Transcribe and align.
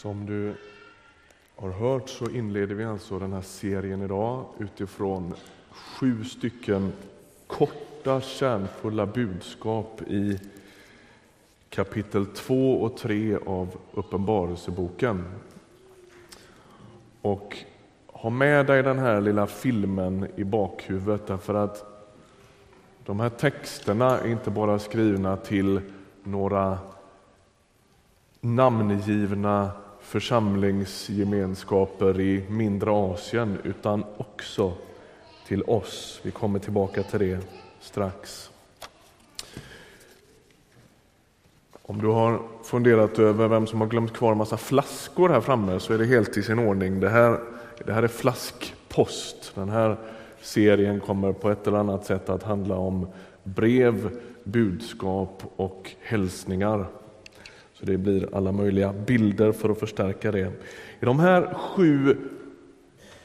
Som 0.00 0.26
du 0.26 0.54
har 1.56 1.70
hört 1.70 2.08
så 2.08 2.30
inleder 2.30 2.74
vi 2.74 2.84
alltså 2.84 3.18
den 3.18 3.32
här 3.32 3.42
serien 3.42 4.02
idag 4.02 4.44
utifrån 4.58 5.34
sju 5.70 6.24
stycken 6.24 6.92
korta 7.46 8.20
kärnfulla 8.20 9.06
budskap 9.06 10.02
i 10.02 10.38
kapitel 11.68 12.26
2 12.26 12.82
och 12.82 12.96
3 12.96 13.36
av 13.46 13.76
Uppenbarelseboken. 13.92 15.24
Och 17.22 17.56
ha 18.06 18.30
med 18.30 18.66
dig 18.66 18.82
den 18.82 18.98
här 18.98 19.20
lilla 19.20 19.46
filmen 19.46 20.26
i 20.36 20.44
bakhuvudet 20.44 21.26
därför 21.26 21.54
att 21.54 22.06
de 23.04 23.20
här 23.20 23.30
texterna 23.30 24.18
är 24.18 24.26
inte 24.26 24.50
bara 24.50 24.78
skrivna 24.78 25.36
till 25.36 25.80
några 26.22 26.78
namngivna 28.40 29.70
församlingsgemenskaper 30.02 32.20
i 32.20 32.44
mindre 32.48 32.90
Asien 32.90 33.58
utan 33.64 34.04
också 34.16 34.72
till 35.46 35.62
oss. 35.62 36.20
Vi 36.22 36.30
kommer 36.30 36.58
tillbaka 36.58 37.02
till 37.02 37.18
det 37.18 37.38
strax. 37.80 38.50
Om 41.82 42.00
du 42.00 42.06
har 42.06 42.42
funderat 42.62 43.18
över 43.18 43.48
vem 43.48 43.66
som 43.66 43.80
har 43.80 43.88
glömt 43.88 44.12
kvar 44.12 44.32
en 44.32 44.38
massa 44.38 44.56
flaskor 44.56 45.28
här 45.28 45.40
framme 45.40 45.80
så 45.80 45.92
är 45.92 45.98
det 45.98 46.06
helt 46.06 46.36
i 46.36 46.42
sin 46.42 46.58
ordning. 46.58 47.00
Det 47.00 47.08
här, 47.08 47.40
det 47.86 47.92
här 47.92 48.02
är 48.02 48.08
flaskpost. 48.08 49.52
Den 49.54 49.68
här 49.68 49.96
serien 50.40 51.00
kommer 51.00 51.32
på 51.32 51.50
ett 51.50 51.66
eller 51.66 51.78
annat 51.78 52.06
sätt 52.06 52.28
att 52.28 52.42
handla 52.42 52.76
om 52.76 53.06
brev, 53.42 54.10
budskap 54.44 55.42
och 55.56 55.90
hälsningar. 56.00 56.86
Så 57.80 57.86
det 57.86 57.98
blir 57.98 58.28
alla 58.36 58.52
möjliga 58.52 58.92
bilder 58.92 59.52
för 59.52 59.68
att 59.68 59.78
förstärka 59.78 60.32
det. 60.32 60.52
I 61.00 61.04
de 61.04 61.20
här 61.20 61.54
sju 61.54 62.16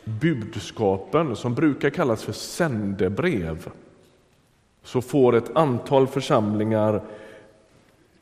budskapen, 0.03 1.35
som 1.35 1.55
brukar 1.55 1.89
kallas 1.89 2.23
för 2.23 2.33
sändebrev, 2.33 3.69
så 4.83 5.01
får 5.01 5.35
ett 5.35 5.55
antal 5.55 6.07
församlingar, 6.07 7.01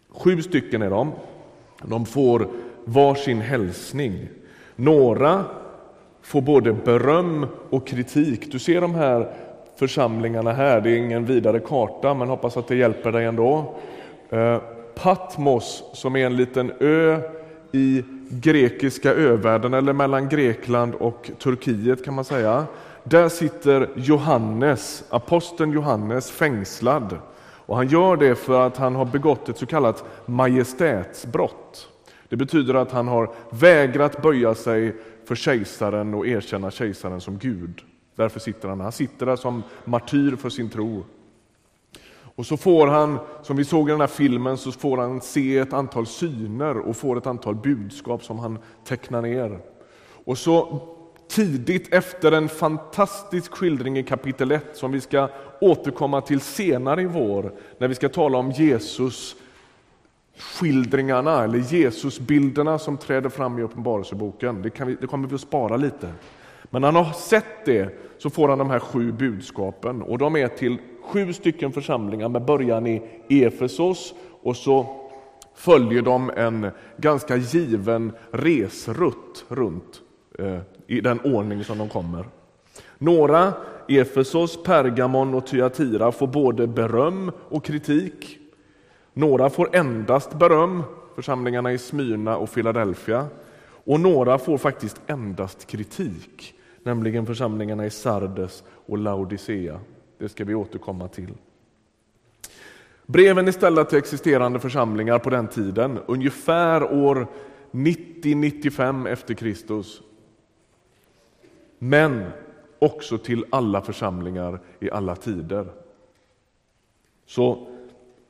sju 0.10 0.42
stycken 0.42 0.82
är 0.82 0.90
de, 0.90 1.12
de 1.82 2.06
får 2.06 2.48
varsin 2.86 3.42
hälsning. 3.42 4.28
Några 4.76 5.46
får 6.22 6.42
både 6.42 6.74
beröm 6.74 7.48
och 7.70 7.88
kritik. 7.88 8.52
Du 8.52 8.60
ser 8.60 8.82
de 8.82 8.96
här 8.96 9.34
församlingarna 9.76 10.52
här, 10.52 10.82
det 10.82 10.92
är 10.92 10.98
ingen 10.98 11.26
vidare 11.26 11.60
karta 11.60 12.14
men 12.14 12.28
hoppas 12.28 12.58
att 12.58 12.68
det 12.68 12.76
hjälper 12.76 13.12
dig 13.12 13.26
ändå. 13.26 13.76
Eh, 14.30 14.58
Patmos 14.96 15.84
som 15.94 16.16
är 16.16 16.26
en 16.26 16.38
liten 16.38 16.72
ö 16.80 17.20
i 17.72 18.04
grekiska 18.30 19.14
övärlden 19.14 19.74
eller 19.74 19.94
mellan 19.94 20.30
Grekland 20.30 20.96
och 20.96 21.32
Turkiet 21.40 22.06
kan 22.06 22.14
man 22.14 22.26
säga. 22.26 22.66
Där 23.04 23.30
sitter 23.30 23.90
Johannes, 23.96 25.04
aposteln 25.10 25.72
Johannes 25.72 26.32
fängslad. 26.32 27.18
Och 27.66 27.76
han 27.76 27.88
gör 27.88 28.18
det 28.18 28.36
för 28.36 28.68
att 28.68 28.78
han 28.78 28.96
har 28.96 29.06
begått 29.06 29.50
ett 29.50 29.58
så 29.58 29.66
kallat 29.66 30.04
majestätsbrott. 30.26 31.88
Det 32.30 32.36
betyder 32.36 32.74
att 32.74 32.92
han 32.92 33.08
har 33.08 33.32
vägrat 33.50 34.22
böja 34.22 34.56
sig 34.56 34.96
för 35.26 35.36
kejsaren 35.36 36.14
och 36.14 36.28
erkänna 36.28 36.72
kejsaren 36.72 37.22
som 37.22 37.38
Gud. 37.38 37.82
Därför 38.16 38.40
sitter 38.40 38.70
han 38.70 38.82
Han 38.82 38.92
sitter 38.92 39.26
där 39.26 39.36
som 39.36 39.64
martyr 39.86 40.36
för 40.36 40.50
sin 40.50 40.70
tro. 40.70 41.04
Och 42.36 42.46
så 42.46 42.58
får 42.58 42.88
han, 42.88 43.20
som 43.42 43.58
vi 43.58 43.66
såg 43.66 43.90
i 43.90 43.92
den 43.92 44.00
här 44.00 44.08
filmen, 44.08 44.58
så 44.58 44.72
får 44.72 44.98
han 44.98 45.22
se 45.22 45.58
ett 45.58 45.74
antal 45.74 46.08
syner 46.08 46.78
och 46.78 46.98
får 46.98 47.18
ett 47.18 47.28
antal 47.28 47.56
budskap 47.56 48.24
som 48.24 48.40
han 48.40 48.58
tecknar 48.86 49.22
ner. 49.22 49.60
Och 50.26 50.38
så 50.38 50.80
tidigt 51.28 51.94
efter 51.94 52.32
en 52.32 52.50
fantastisk 52.50 53.52
skildring 53.52 53.98
i 53.98 54.04
kapitel 54.04 54.52
1 54.52 54.66
som 54.74 54.92
vi 54.92 55.02
ska 55.02 55.30
återkomma 55.62 56.22
till 56.22 56.42
senare 56.42 57.02
i 57.02 57.06
vår, 57.06 57.54
när 57.78 57.88
vi 57.88 57.96
ska 57.96 58.10
tala 58.10 58.38
om 58.38 58.52
Jesus 58.52 59.36
skildringarna 60.38 61.44
eller 61.44 61.74
Jesusbilderna 61.74 62.80
som 62.80 62.98
träder 62.98 63.30
fram 63.30 63.60
i 63.60 63.62
Uppenbarelseboken. 63.62 64.62
Det, 64.62 64.86
vi, 64.86 64.96
det 65.02 65.08
kommer 65.08 65.28
vi 65.28 65.36
att 65.36 65.42
spara 65.42 65.78
lite. 65.78 66.14
Men 66.64 66.82
när 66.82 66.92
han 66.92 67.06
har 67.06 67.14
sett 67.14 67.66
det 67.66 68.00
så 68.18 68.30
får 68.30 68.50
han 68.50 68.58
de 68.58 68.70
här 68.70 68.80
sju 68.80 69.12
budskapen 69.12 70.02
och 70.02 70.18
de 70.18 70.36
är 70.36 70.48
till 70.48 70.78
sju 71.04 71.34
stycken 71.34 71.72
församlingar 71.72 72.30
med 72.30 72.46
början 72.46 72.88
i 72.88 73.02
Efesos 73.30 74.14
och 74.42 74.56
så 74.56 75.04
följer 75.56 76.02
de 76.02 76.30
en 76.30 76.72
ganska 76.98 77.36
given 77.36 78.12
resrutt 78.32 79.46
runt 79.48 80.02
eh, 80.40 80.60
i 80.88 81.02
den 81.02 81.20
ordning 81.20 81.64
som 81.64 81.78
de 81.78 81.90
kommer. 81.90 82.26
Några, 82.98 83.54
Efesos, 83.88 84.64
Pergamon 84.64 85.34
och 85.34 85.48
Thyatira, 85.48 86.12
får 86.12 86.28
både 86.28 86.68
beröm 86.68 87.32
och 87.50 87.66
kritik. 87.66 88.38
Några 89.14 89.50
får 89.50 89.76
endast 89.76 90.34
beröm, 90.34 90.84
församlingarna 91.16 91.72
i 91.72 91.78
Smyrna 91.78 92.38
och 92.38 92.54
Philadelphia. 92.54 93.26
Och 93.86 94.00
några 94.00 94.38
får 94.38 94.58
faktiskt 94.58 95.02
endast 95.08 95.68
kritik, 95.68 96.54
nämligen 96.84 97.26
församlingarna 97.26 97.86
i 97.86 97.90
Sardes 97.90 98.64
och 98.86 98.98
Laodicea. 98.98 99.80
Det 100.24 100.30
ska 100.30 100.44
vi 100.46 100.56
återkomma 100.56 101.08
till. 101.08 101.34
Breven 103.06 103.48
är 103.48 103.52
ställda 103.52 103.86
till 103.86 103.98
existerande 103.98 104.60
församlingar 104.60 105.20
på 105.20 105.30
den 105.30 105.48
tiden, 105.48 106.00
ungefär 106.06 106.94
år 106.94 107.28
90-95 107.72 109.08
efter 109.10 109.34
Kristus. 109.34 110.02
Men 111.80 112.26
också 112.80 113.18
till 113.18 113.46
alla 113.50 113.82
församlingar 113.82 114.60
i 114.80 114.92
alla 114.92 115.16
tider. 115.16 115.68
Så 117.26 117.68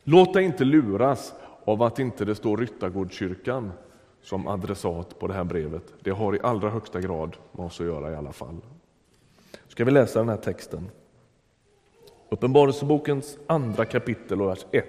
låt 0.04 0.34
dig 0.34 0.44
inte 0.44 0.64
luras 0.64 1.34
av 1.66 1.84
att 1.84 2.00
inte 2.00 2.26
det 2.26 2.36
står 2.36 2.58
Ryttargårdskyrkan 2.58 3.72
som 4.22 4.48
adressat 4.48 5.20
på 5.20 5.28
det 5.28 5.34
här 5.34 5.44
brevet. 5.44 5.94
Det 6.00 6.12
har 6.12 6.36
i 6.36 6.40
allra 6.44 6.70
högsta 6.70 7.02
grad 7.02 7.38
med 7.52 7.66
oss 7.66 7.82
att 7.82 7.88
göra 7.88 8.12
i 8.12 8.16
alla 8.16 8.34
fall. 8.34 8.58
Ska 9.68 9.86
vi 9.86 9.92
läsa 9.92 10.20
den 10.20 10.30
här 10.30 10.38
texten? 10.38 10.90
Uppenbarelsebokens 12.34 13.38
andra 13.48 13.86
kapitel 13.86 14.42
och 14.42 14.50
vers 14.50 14.66
1. 14.72 14.86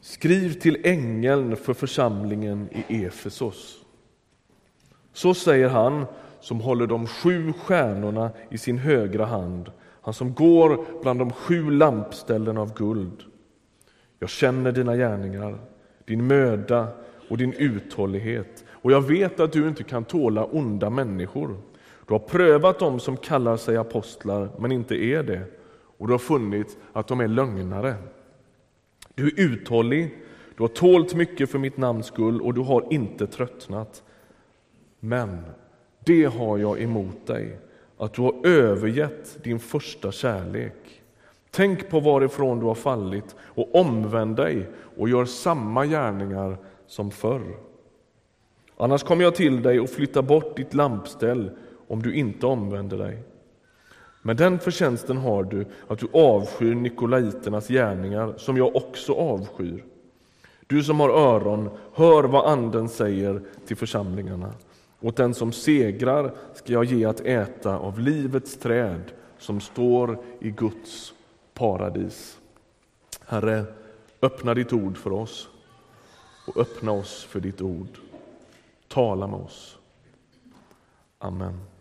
Skriv 0.00 0.52
till 0.52 0.80
ängeln 0.84 1.56
för 1.56 1.74
församlingen 1.74 2.68
i 2.88 3.04
Efesos. 3.04 3.84
Så 5.12 5.34
säger 5.34 5.68
han 5.68 6.06
som 6.40 6.60
håller 6.60 6.86
de 6.86 7.06
sju 7.06 7.52
stjärnorna 7.52 8.30
i 8.50 8.58
sin 8.58 8.78
högra 8.78 9.24
hand, 9.24 9.72
han 10.00 10.14
som 10.14 10.34
går 10.34 10.84
bland 11.02 11.18
de 11.18 11.32
sju 11.32 11.70
lampställen 11.70 12.58
av 12.58 12.74
guld. 12.74 13.22
Jag 14.18 14.30
känner 14.30 14.72
dina 14.72 14.96
gärningar, 14.96 15.58
din 16.04 16.26
möda 16.26 16.88
och 17.28 17.38
din 17.38 17.52
uthållighet 17.52 18.64
och 18.68 18.92
jag 18.92 19.00
vet 19.00 19.40
att 19.40 19.52
du 19.52 19.68
inte 19.68 19.82
kan 19.84 20.04
tåla 20.04 20.44
onda 20.44 20.90
människor. 20.90 21.56
Du 22.06 22.14
har 22.14 22.18
prövat 22.18 22.78
dem 22.78 23.00
som 23.00 23.16
kallar 23.16 23.56
sig 23.56 23.76
apostlar 23.76 24.48
men 24.58 24.72
inte 24.72 24.94
är 24.94 25.22
det 25.22 25.42
och 25.98 26.06
du 26.06 26.12
har 26.12 26.18
funnit 26.18 26.78
att 26.92 27.08
de 27.08 27.20
är 27.20 27.28
lögnare. 27.28 27.94
Du 29.14 29.26
är 29.26 29.40
uthållig, 29.40 30.18
du 30.56 30.62
har 30.62 30.68
tålt 30.68 31.14
mycket 31.14 31.50
för 31.50 31.58
mitt 31.58 31.76
namns 31.76 32.06
skull 32.06 32.40
och 32.40 32.54
du 32.54 32.60
har 32.60 32.86
inte 32.90 33.26
tröttnat. 33.26 34.02
Men 35.00 35.38
det 36.04 36.24
har 36.24 36.58
jag 36.58 36.82
emot 36.82 37.26
dig, 37.26 37.58
att 37.98 38.14
du 38.14 38.22
har 38.22 38.46
övergett 38.46 39.44
din 39.44 39.58
första 39.58 40.12
kärlek. 40.12 41.02
Tänk 41.50 41.90
på 41.90 42.00
varifrån 42.00 42.60
du 42.60 42.66
har 42.66 42.74
fallit 42.74 43.36
och 43.40 43.74
omvänd 43.74 44.36
dig 44.36 44.68
och 44.96 45.08
gör 45.08 45.24
samma 45.24 45.86
gärningar 45.86 46.56
som 46.86 47.10
förr. 47.10 47.56
Annars 48.76 49.02
kommer 49.02 49.24
jag 49.24 49.34
till 49.34 49.62
dig 49.62 49.80
och 49.80 49.90
flyttar 49.90 50.22
bort 50.22 50.56
ditt 50.56 50.74
lampställ 50.74 51.50
om 51.94 52.02
du 52.02 52.14
inte 52.14 52.46
omvänder 52.46 52.98
dig. 52.98 53.22
Men 54.22 54.36
den 54.36 54.58
förtjänsten 54.58 55.16
har 55.16 55.44
du 55.44 55.66
att 55.88 55.98
du 55.98 56.08
avskyr 56.12 56.74
nikolaiternas 56.74 57.68
gärningar, 57.68 58.34
som 58.36 58.56
jag 58.56 58.76
också 58.76 59.12
avskyr. 59.12 59.84
Du 60.66 60.84
som 60.84 61.00
har 61.00 61.08
öron, 61.08 61.70
hör 61.92 62.24
vad 62.24 62.46
Anden 62.46 62.88
säger 62.88 63.42
till 63.66 63.76
församlingarna. 63.76 64.54
Åt 65.00 65.16
den 65.16 65.34
som 65.34 65.52
segrar 65.52 66.34
ska 66.54 66.72
jag 66.72 66.84
ge 66.84 67.04
att 67.04 67.20
äta 67.20 67.78
av 67.78 67.98
livets 67.98 68.56
träd 68.56 69.12
som 69.38 69.60
står 69.60 70.18
i 70.40 70.50
Guds 70.50 71.14
paradis. 71.54 72.38
Herre, 73.26 73.64
öppna 74.22 74.54
ditt 74.54 74.72
ord 74.72 74.96
för 74.96 75.12
oss 75.12 75.48
och 76.46 76.56
öppna 76.56 76.92
oss 76.92 77.24
för 77.24 77.40
ditt 77.40 77.60
ord. 77.60 77.98
Tala 78.88 79.26
med 79.26 79.40
oss. 79.40 79.78
Amen. 81.18 81.73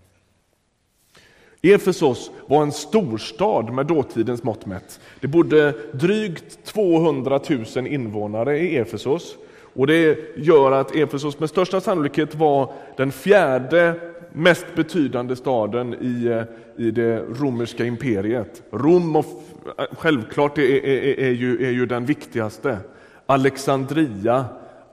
Efesos 1.63 2.31
var 2.47 2.61
en 2.61 2.71
storstad 2.71 3.73
med 3.73 3.85
dåtidens 3.85 4.43
mått 4.43 4.65
mätt. 4.65 4.99
Det 5.19 5.27
bodde 5.27 5.73
drygt 5.91 6.65
200 6.65 7.39
000 7.75 7.87
invånare 7.87 8.59
i 8.59 8.77
Efesos 8.77 9.35
Och 9.73 9.87
Det 9.87 10.17
gör 10.37 10.71
att 10.71 10.95
Efesos 10.95 11.39
med 11.39 11.49
största 11.49 11.81
sannolikhet 11.81 12.35
var 12.35 12.73
den 12.97 13.11
fjärde 13.11 13.95
mest 14.33 14.65
betydande 14.75 15.35
staden 15.35 15.93
i, 15.93 16.43
i 16.77 16.91
det 16.91 17.19
romerska 17.19 17.85
imperiet. 17.85 18.63
Rom, 18.71 19.15
och, 19.15 19.25
eh, 19.77 19.85
självklart, 19.91 20.57
är, 20.57 20.85
är, 20.85 21.19
är, 21.19 21.31
ju, 21.31 21.65
är 21.65 21.71
ju 21.71 21.85
den 21.85 22.05
viktigaste. 22.05 22.77
Alexandria, 23.25 24.45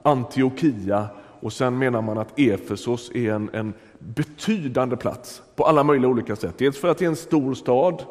Antiochia 0.02 1.06
och 1.40 1.52
sen 1.52 1.78
menar 1.78 2.02
man 2.02 2.18
att 2.18 2.38
Efesos 2.38 3.10
är 3.14 3.32
en, 3.32 3.50
en 3.52 3.74
betydande 4.00 4.96
plats 4.96 5.42
på 5.56 5.64
alla 5.64 5.84
möjliga 5.84 6.10
olika 6.10 6.36
sätt. 6.36 6.54
Dels 6.58 6.78
för 6.78 6.88
att 6.88 6.98
det 6.98 7.04
är 7.04 7.08
en 7.08 7.16
stor 7.16 7.54
stad 7.54 8.04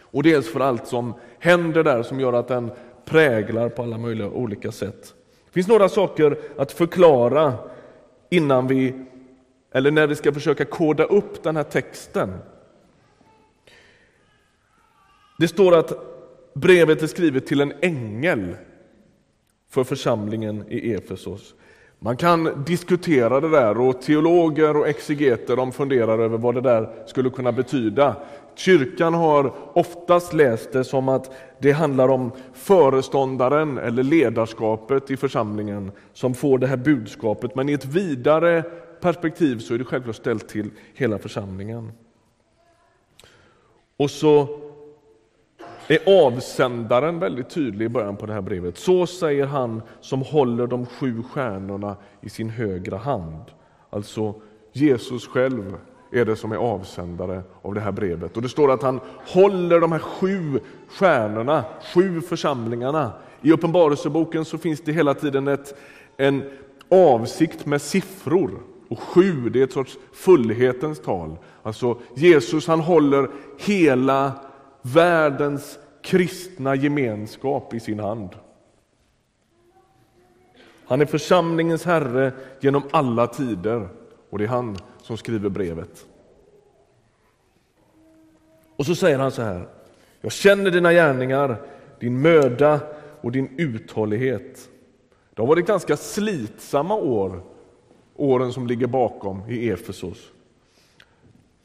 och 0.00 0.22
dels 0.22 0.48
för 0.48 0.60
allt 0.60 0.86
som 0.86 1.14
händer 1.38 1.84
där 1.84 2.02
som 2.02 2.20
gör 2.20 2.32
att 2.32 2.48
den 2.48 2.70
präglar 3.04 3.68
på 3.68 3.82
alla 3.82 3.98
möjliga 3.98 4.28
olika 4.28 4.72
sätt. 4.72 5.14
Det 5.44 5.52
finns 5.52 5.68
några 5.68 5.88
saker 5.88 6.38
att 6.58 6.72
förklara 6.72 7.54
innan 8.28 8.66
vi, 8.66 9.04
eller 9.72 9.90
när 9.90 10.06
vi 10.06 10.16
ska 10.16 10.32
försöka 10.32 10.64
koda 10.64 11.04
upp 11.04 11.42
den 11.42 11.56
här 11.56 11.62
texten. 11.62 12.38
Det 15.38 15.48
står 15.48 15.76
att 15.76 15.92
brevet 16.54 17.02
är 17.02 17.06
skrivet 17.06 17.46
till 17.46 17.60
en 17.60 17.72
ängel 17.80 18.56
för 19.68 19.84
församlingen 19.84 20.64
i 20.68 20.92
Efesos. 20.92 21.54
Man 22.02 22.16
kan 22.16 22.64
diskutera 22.66 23.40
det 23.40 23.48
där 23.48 23.80
och 23.80 24.02
teologer 24.02 24.76
och 24.76 24.88
exegeter 24.88 25.56
de 25.56 25.72
funderar 25.72 26.18
över 26.18 26.38
vad 26.38 26.54
det 26.54 26.60
där 26.60 26.88
skulle 27.06 27.30
kunna 27.30 27.52
betyda. 27.52 28.16
Kyrkan 28.54 29.14
har 29.14 29.52
oftast 29.72 30.32
läst 30.32 30.72
det 30.72 30.84
som 30.84 31.08
att 31.08 31.30
det 31.58 31.72
handlar 31.72 32.08
om 32.08 32.32
föreståndaren 32.52 33.78
eller 33.78 34.02
ledarskapet 34.02 35.10
i 35.10 35.16
församlingen 35.16 35.92
som 36.12 36.34
får 36.34 36.58
det 36.58 36.66
här 36.66 36.76
budskapet, 36.76 37.54
men 37.54 37.68
i 37.68 37.72
ett 37.72 37.84
vidare 37.84 38.62
perspektiv 39.00 39.58
så 39.58 39.74
är 39.74 39.78
det 39.78 39.84
självklart 39.84 40.16
ställt 40.16 40.48
till 40.48 40.70
hela 40.94 41.18
församlingen. 41.18 41.92
Och 43.96 44.10
så 44.10 44.48
är 45.94 46.26
avsändaren 46.26 47.18
väldigt 47.18 47.50
tydlig 47.50 47.86
i 47.86 47.88
början 47.88 48.16
på 48.16 48.26
det 48.26 48.32
här 48.32 48.40
brevet. 48.40 48.78
Så 48.78 49.06
säger 49.06 49.46
han 49.46 49.82
som 50.00 50.22
håller 50.22 50.66
de 50.66 50.86
sju 50.86 51.22
stjärnorna 51.22 51.96
i 52.20 52.28
sin 52.28 52.50
högra 52.50 52.96
hand. 52.96 53.44
Alltså 53.90 54.34
Jesus 54.72 55.26
själv 55.26 55.76
är 56.12 56.24
det 56.24 56.36
som 56.36 56.52
är 56.52 56.56
avsändare 56.56 57.42
av 57.62 57.74
det 57.74 57.80
här 57.80 57.92
brevet. 57.92 58.36
Och 58.36 58.42
Det 58.42 58.48
står 58.48 58.70
att 58.70 58.82
han 58.82 59.00
håller 59.26 59.80
de 59.80 59.92
här 59.92 59.98
sju 59.98 60.60
stjärnorna, 60.88 61.64
sju 61.94 62.20
församlingarna. 62.20 63.12
I 63.42 63.52
Uppenbarelseboken 63.52 64.44
så 64.44 64.58
finns 64.58 64.80
det 64.80 64.92
hela 64.92 65.14
tiden 65.14 65.48
ett, 65.48 65.74
en 66.16 66.42
avsikt 66.90 67.66
med 67.66 67.82
siffror. 67.82 68.50
Och 68.88 69.00
sju, 69.00 69.50
det 69.50 69.60
är 69.60 69.64
ett 69.64 69.72
sorts 69.72 69.98
fullhetens 70.12 71.00
tal. 71.00 71.36
Alltså 71.62 71.98
Jesus 72.14 72.66
han 72.66 72.80
håller 72.80 73.30
hela 73.58 74.32
världens 74.82 75.78
kristna 76.02 76.74
gemenskap 76.74 77.74
i 77.74 77.80
sin 77.80 78.00
hand. 78.00 78.30
Han 80.84 81.00
är 81.00 81.06
församlingens 81.06 81.84
herre 81.84 82.32
genom 82.60 82.82
alla 82.90 83.26
tider 83.26 83.88
och 84.30 84.38
det 84.38 84.44
är 84.44 84.48
han 84.48 84.76
som 85.02 85.16
skriver 85.16 85.48
brevet. 85.48 86.06
Och 88.76 88.86
så 88.86 88.94
säger 88.94 89.18
han 89.18 89.30
så 89.30 89.42
här. 89.42 89.68
Jag 90.20 90.32
känner 90.32 90.70
dina 90.70 90.92
gärningar, 90.92 91.56
din 91.98 92.20
möda 92.20 92.80
och 93.20 93.32
din 93.32 93.54
uthållighet. 93.58 94.68
Det 95.34 95.42
har 95.42 95.46
varit 95.46 95.66
ganska 95.66 95.96
slitsamma 95.96 96.94
år, 96.94 97.42
åren 98.16 98.52
som 98.52 98.66
ligger 98.66 98.86
bakom 98.86 99.42
i 99.48 99.70
Efesos. 99.70 100.32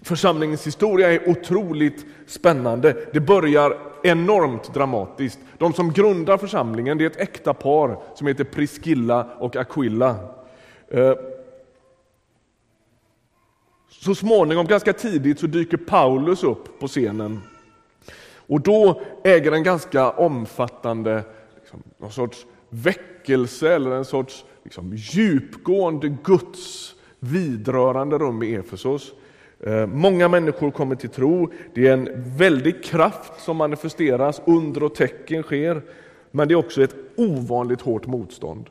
Församlingens 0.06 0.68
historia 0.68 1.12
är 1.12 1.30
otroligt 1.30 2.06
spännande. 2.28 3.08
Det 3.14 3.20
börjar 3.20 3.78
enormt 4.04 4.74
dramatiskt. 4.74 5.40
De 5.58 5.74
som 5.74 5.94
grundar 5.94 6.38
församlingen 6.38 6.98
det 6.98 7.04
är 7.06 7.10
ett 7.10 7.20
äkta 7.20 7.54
par 7.54 7.98
som 8.16 8.28
heter 8.28 8.44
Priscilla 8.44 9.28
och 9.40 9.56
Aquilla. 9.56 10.16
Eh, 10.88 11.14
så 13.90 14.16
småningom, 14.16 14.66
ganska 14.66 14.94
tidigt, 14.94 15.40
så 15.40 15.48
dyker 15.48 15.78
Paulus 15.78 16.44
upp 16.44 16.80
på 16.80 16.88
scenen. 16.88 17.42
Och 18.48 18.62
då 18.62 19.02
äger 19.24 19.52
en 19.52 19.64
ganska 19.64 20.12
omfattande 20.12 21.24
liksom, 21.60 21.84
någon 21.98 22.12
sorts 22.12 22.46
väckelse 22.70 23.74
eller 23.74 23.92
en 23.92 24.06
sorts 24.06 24.46
liksom, 24.64 24.94
djupgående 24.96 26.10
Guds 26.24 26.96
vidrörande 27.20 28.18
rum 28.18 28.44
i 28.44 28.56
Efesos. 28.56 29.14
Eh, 29.66 29.88
många 29.88 30.28
människor 30.28 30.72
kommer 30.72 30.96
till 30.96 31.10
tro. 31.10 31.52
Det 31.74 31.88
är 31.88 31.94
en 31.94 32.10
väldig 32.38 32.84
kraft 32.84 33.42
som 33.42 33.58
manifesteras, 33.58 34.42
under 34.46 34.84
och 34.84 34.96
tecken 34.96 35.44
sker. 35.44 35.82
Men 36.32 36.48
det 36.48 36.54
är 36.54 36.56
också 36.56 36.84
ett 36.84 36.96
ovanligt 37.16 37.82
hårt 37.82 38.06
motstånd. 38.06 38.70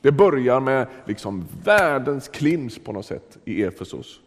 Det 0.00 0.12
börjar 0.12 0.60
med 0.60 0.86
liksom 1.04 1.44
världens 1.64 2.28
klims 2.28 2.78
på 2.78 2.92
något 2.92 3.06
sätt 3.06 3.38
i 3.44 3.62
Efesos. 3.62 4.20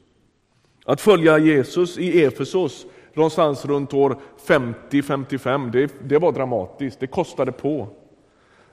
Att 0.86 1.02
följa 1.02 1.38
Jesus 1.38 1.98
i 1.98 2.24
Efesos 2.24 2.86
någonstans 3.14 3.66
runt 3.66 3.94
år 3.94 4.18
50-55, 4.46 5.72
det, 5.72 5.94
det 6.04 6.18
var 6.18 6.32
dramatiskt, 6.32 7.00
det 7.00 7.08
kostade 7.08 7.52
på. 7.52 7.88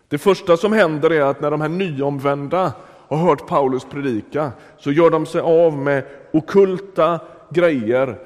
Det 0.08 0.18
första 0.18 0.56
som 0.56 0.72
händer 0.72 1.10
är 1.12 1.20
att 1.20 1.40
när 1.40 1.50
de 1.50 1.60
här 1.60 1.68
nyomvända 1.68 2.72
har 3.08 3.16
hört 3.16 3.46
Paulus 3.46 3.84
predika 3.84 4.52
så 4.78 4.92
gör 4.92 5.10
de 5.10 5.26
sig 5.26 5.40
av 5.40 5.78
med 5.78 6.04
okulta 6.32 7.20
grejer 7.50 8.18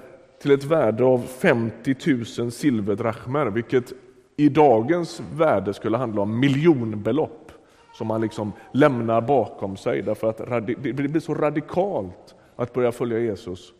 till 0.43 0.50
ett 0.50 0.65
värde 0.65 1.05
av 1.05 1.19
50 1.19 1.97
000 2.38 2.53
silverdrachmer, 2.53 3.47
vilket 3.47 3.93
i 4.37 4.49
dagens 4.49 5.23
värde 5.35 5.75
skulle 5.75 5.97
handla 5.97 6.23
om 6.23 6.41
miljonbelopp 6.41 7.53
som 7.93 8.06
man 8.06 8.21
liksom 8.21 8.53
lämnar 8.73 9.21
bakom 9.21 9.77
sig 9.77 10.03
därför 10.03 10.29
att 10.29 10.67
det 10.67 10.93
blir 10.93 11.21
så 11.21 11.35
radikalt 11.35 12.35
att 12.56 12.73
börja 12.73 12.93
följa 12.93 13.19
Jesus. 13.19 13.73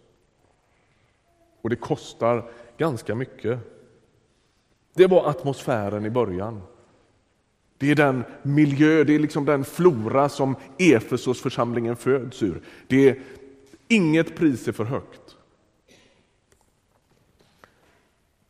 Och 1.63 1.71
det 1.71 1.77
kostar 1.77 2.51
ganska 2.79 3.15
mycket. 3.15 3.59
Det 4.95 5.07
var 5.07 5.29
atmosfären 5.31 6.07
i 6.07 6.11
början. 6.11 6.63
Det 7.81 7.91
är 7.91 7.95
den 7.95 8.25
miljö, 8.43 9.05
det 9.05 9.15
är 9.15 9.19
liksom 9.19 9.45
den 9.45 9.65
flora 9.65 10.29
som 10.29 10.57
Efesosförsamlingen 10.79 11.97
föds 11.97 12.43
ur. 12.43 12.61
Det 12.87 13.09
är, 13.09 13.19
inget 13.89 14.37
pris 14.37 14.69
är 14.69 14.73
för 14.73 14.85
högt. 14.85 15.37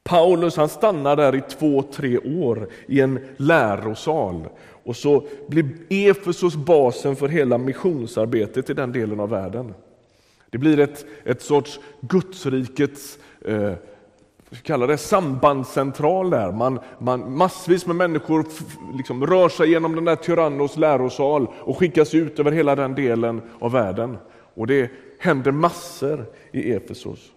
Paulus 0.02 0.57
han 0.57 0.69
stannar 0.69 1.16
där 1.16 1.35
i 1.35 1.40
två, 1.40 1.83
tre 1.83 2.19
år 2.19 2.69
i 2.87 3.00
en 3.00 3.21
lärosal 3.37 4.49
och 4.85 4.97
så 4.97 5.26
blir 5.49 5.69
Efesos 5.88 6.57
basen 6.57 7.16
för 7.16 7.28
hela 7.28 7.59
missionsarbetet 7.59 8.71
i 8.71 8.75
den 8.75 8.93
delen 8.93 9.21
av 9.21 9.28
världen. 9.28 9.75
Det 10.50 10.59
blir 10.59 10.81
ett, 10.81 11.07
ett 11.25 11.43
sorts 11.43 11.81
Gudsrikets 12.00 13.19
eh, 13.45 13.73
kalla 14.62 14.87
det 14.87 14.99
sambandscentral 14.99 16.30
där. 16.30 16.52
Man, 16.52 16.78
man, 16.99 17.37
massvis 17.37 17.87
med 17.87 17.97
människor 17.97 18.47
liksom 18.97 19.26
rör 19.26 19.49
sig 19.49 19.71
genom 19.71 19.95
den 19.95 20.04
där 20.04 20.16
Tyrannos 20.16 20.76
lärosal 20.76 21.49
och 21.61 21.78
skickas 21.78 22.14
ut 22.14 22.38
över 22.38 22.52
hela 22.52 22.76
den 22.76 22.95
delen 22.95 23.42
av 23.59 23.73
världen. 23.73 24.19
Och 24.54 24.66
det 24.66 24.90
händer 25.19 25.52
massor 25.52 26.26
i 26.52 26.73
Efesos. 26.73 27.33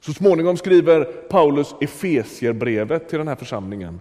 Så 0.00 0.12
småningom 0.12 0.56
skriver 0.56 1.04
Paulus 1.04 1.74
Efesierbrevet 1.80 3.08
till 3.08 3.18
den 3.18 3.28
här 3.28 3.36
församlingen. 3.36 4.00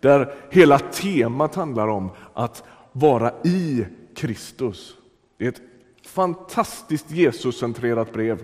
Där 0.00 0.34
hela 0.50 0.78
temat 0.78 1.54
handlar 1.54 1.88
om 1.88 2.10
att 2.34 2.64
vara 2.92 3.32
i 3.44 3.86
Kristus. 4.14 4.96
Det 5.38 5.44
är 5.44 5.48
ett 5.48 5.62
fantastiskt 6.06 7.10
Jesuscentrerat 7.10 8.12
brev. 8.12 8.42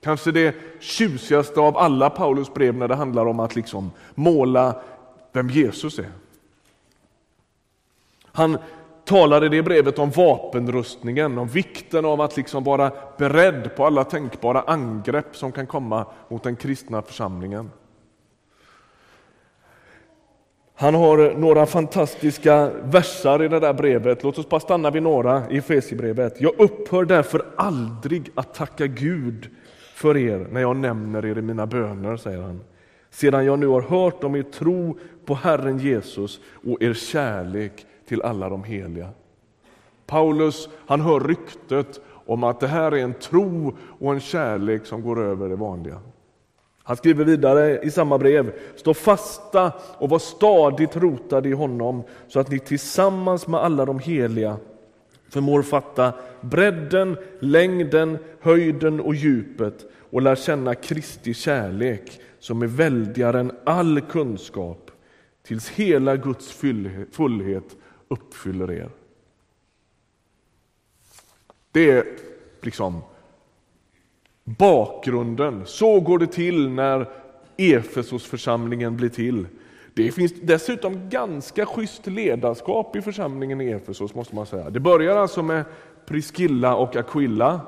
Kanske 0.00 0.32
det 0.32 0.54
tjusigaste 0.80 1.60
av 1.60 1.76
alla 1.76 2.10
Paulus 2.10 2.54
brev 2.54 2.74
när 2.74 2.88
det 2.88 2.94
handlar 2.94 3.26
om 3.26 3.40
att 3.40 3.56
liksom 3.56 3.90
måla 4.14 4.80
vem 5.32 5.50
Jesus 5.50 5.98
är. 5.98 6.10
Han 8.32 8.58
talar 9.04 9.44
i 9.44 9.48
det 9.48 9.62
brevet 9.62 9.98
om 9.98 10.10
vapenrustningen, 10.10 11.38
om 11.38 11.48
vikten 11.48 12.04
av 12.04 12.20
att 12.20 12.36
liksom 12.36 12.64
vara 12.64 12.92
beredd 13.18 13.76
på 13.76 13.86
alla 13.86 14.04
tänkbara 14.04 14.60
angrepp 14.60 15.36
som 15.36 15.52
kan 15.52 15.66
komma 15.66 16.06
mot 16.28 16.42
den 16.42 16.56
kristna 16.56 17.02
församlingen. 17.02 17.70
Han 20.74 20.94
har 20.94 21.34
några 21.34 21.66
fantastiska 21.66 22.70
versar 22.82 23.42
i 23.42 23.48
det 23.48 23.60
där 23.60 23.72
brevet. 23.72 24.22
Låt 24.22 24.38
oss 24.38 24.48
bara 24.48 24.60
stanna 24.60 24.90
vid 24.90 25.02
några 25.02 25.50
i 25.50 25.58
Efesierbrevet. 25.58 26.40
Jag 26.40 26.60
upphör 26.60 27.04
därför 27.04 27.46
aldrig 27.56 28.30
att 28.34 28.54
tacka 28.54 28.86
Gud 28.86 29.50
för 29.98 30.16
er 30.16 30.46
när 30.52 30.60
jag 30.60 30.76
nämner 30.76 31.26
er 31.26 31.38
i 31.38 31.42
mina 31.42 31.66
böner, 31.66 32.16
säger 32.16 32.42
han. 32.42 32.60
Sedan 33.10 33.44
jag 33.44 33.58
nu 33.58 33.66
har 33.66 33.80
hört 33.80 34.24
om 34.24 34.36
er 34.36 34.42
tro 34.42 34.98
på 35.24 35.34
Herren 35.34 35.78
Jesus 35.78 36.40
och 36.70 36.82
er 36.82 36.94
kärlek 36.94 37.86
till 38.08 38.22
alla 38.22 38.48
de 38.48 38.64
heliga. 38.64 39.08
Paulus 40.06 40.68
han 40.86 41.00
hör 41.00 41.20
ryktet 41.20 42.00
om 42.26 42.44
att 42.44 42.60
det 42.60 42.66
här 42.66 42.92
är 42.92 43.02
en 43.02 43.14
tro 43.14 43.76
och 44.00 44.12
en 44.12 44.20
kärlek 44.20 44.86
som 44.86 45.02
går 45.02 45.20
över 45.20 45.48
det 45.48 45.56
vanliga. 45.56 46.00
Han 46.82 46.96
skriver 46.96 47.24
vidare 47.24 47.78
i 47.82 47.90
samma 47.90 48.18
brev, 48.18 48.52
stå 48.76 48.94
fasta 48.94 49.72
och 49.98 50.08
var 50.08 50.18
stadigt 50.18 50.96
rotade 50.96 51.48
i 51.48 51.52
honom 51.52 52.02
så 52.28 52.40
att 52.40 52.50
ni 52.50 52.58
tillsammans 52.58 53.46
med 53.46 53.60
alla 53.60 53.84
de 53.84 53.98
heliga 53.98 54.56
förmår 55.28 55.62
fatta 55.62 56.12
bredden, 56.40 57.16
längden, 57.40 58.18
höjden 58.40 59.00
och 59.00 59.14
djupet 59.14 59.86
och 60.10 60.22
lär 60.22 60.34
känna 60.34 60.74
Kristi 60.74 61.34
kärlek 61.34 62.20
som 62.38 62.62
är 62.62 62.66
väldigare 62.66 63.40
än 63.40 63.52
all 63.64 64.00
kunskap 64.00 64.90
tills 65.42 65.68
hela 65.68 66.16
Guds 66.16 66.52
fullhet 67.12 67.76
uppfyller 68.08 68.70
er. 68.70 68.90
Det 71.72 71.90
är 71.90 72.04
liksom 72.60 73.00
bakgrunden. 74.44 75.62
Så 75.66 76.00
går 76.00 76.18
det 76.18 76.26
till 76.26 76.68
när 76.68 77.08
Efesosförsamlingen 77.56 78.96
blir 78.96 79.08
till. 79.08 79.46
Det 79.98 80.12
finns 80.12 80.32
dessutom 80.42 81.08
ganska 81.08 81.66
schysst 81.66 82.06
ledarskap 82.06 82.96
i 82.96 83.02
församlingen 83.02 83.60
i 83.60 83.70
Efesos. 83.70 84.14
måste 84.14 84.34
man 84.34 84.46
säga. 84.46 84.70
Det 84.70 84.80
börjar 84.80 85.16
alltså 85.16 85.42
med 85.42 85.64
Priscilla 86.06 86.76
och 86.76 86.96
Aquilla 86.96 87.60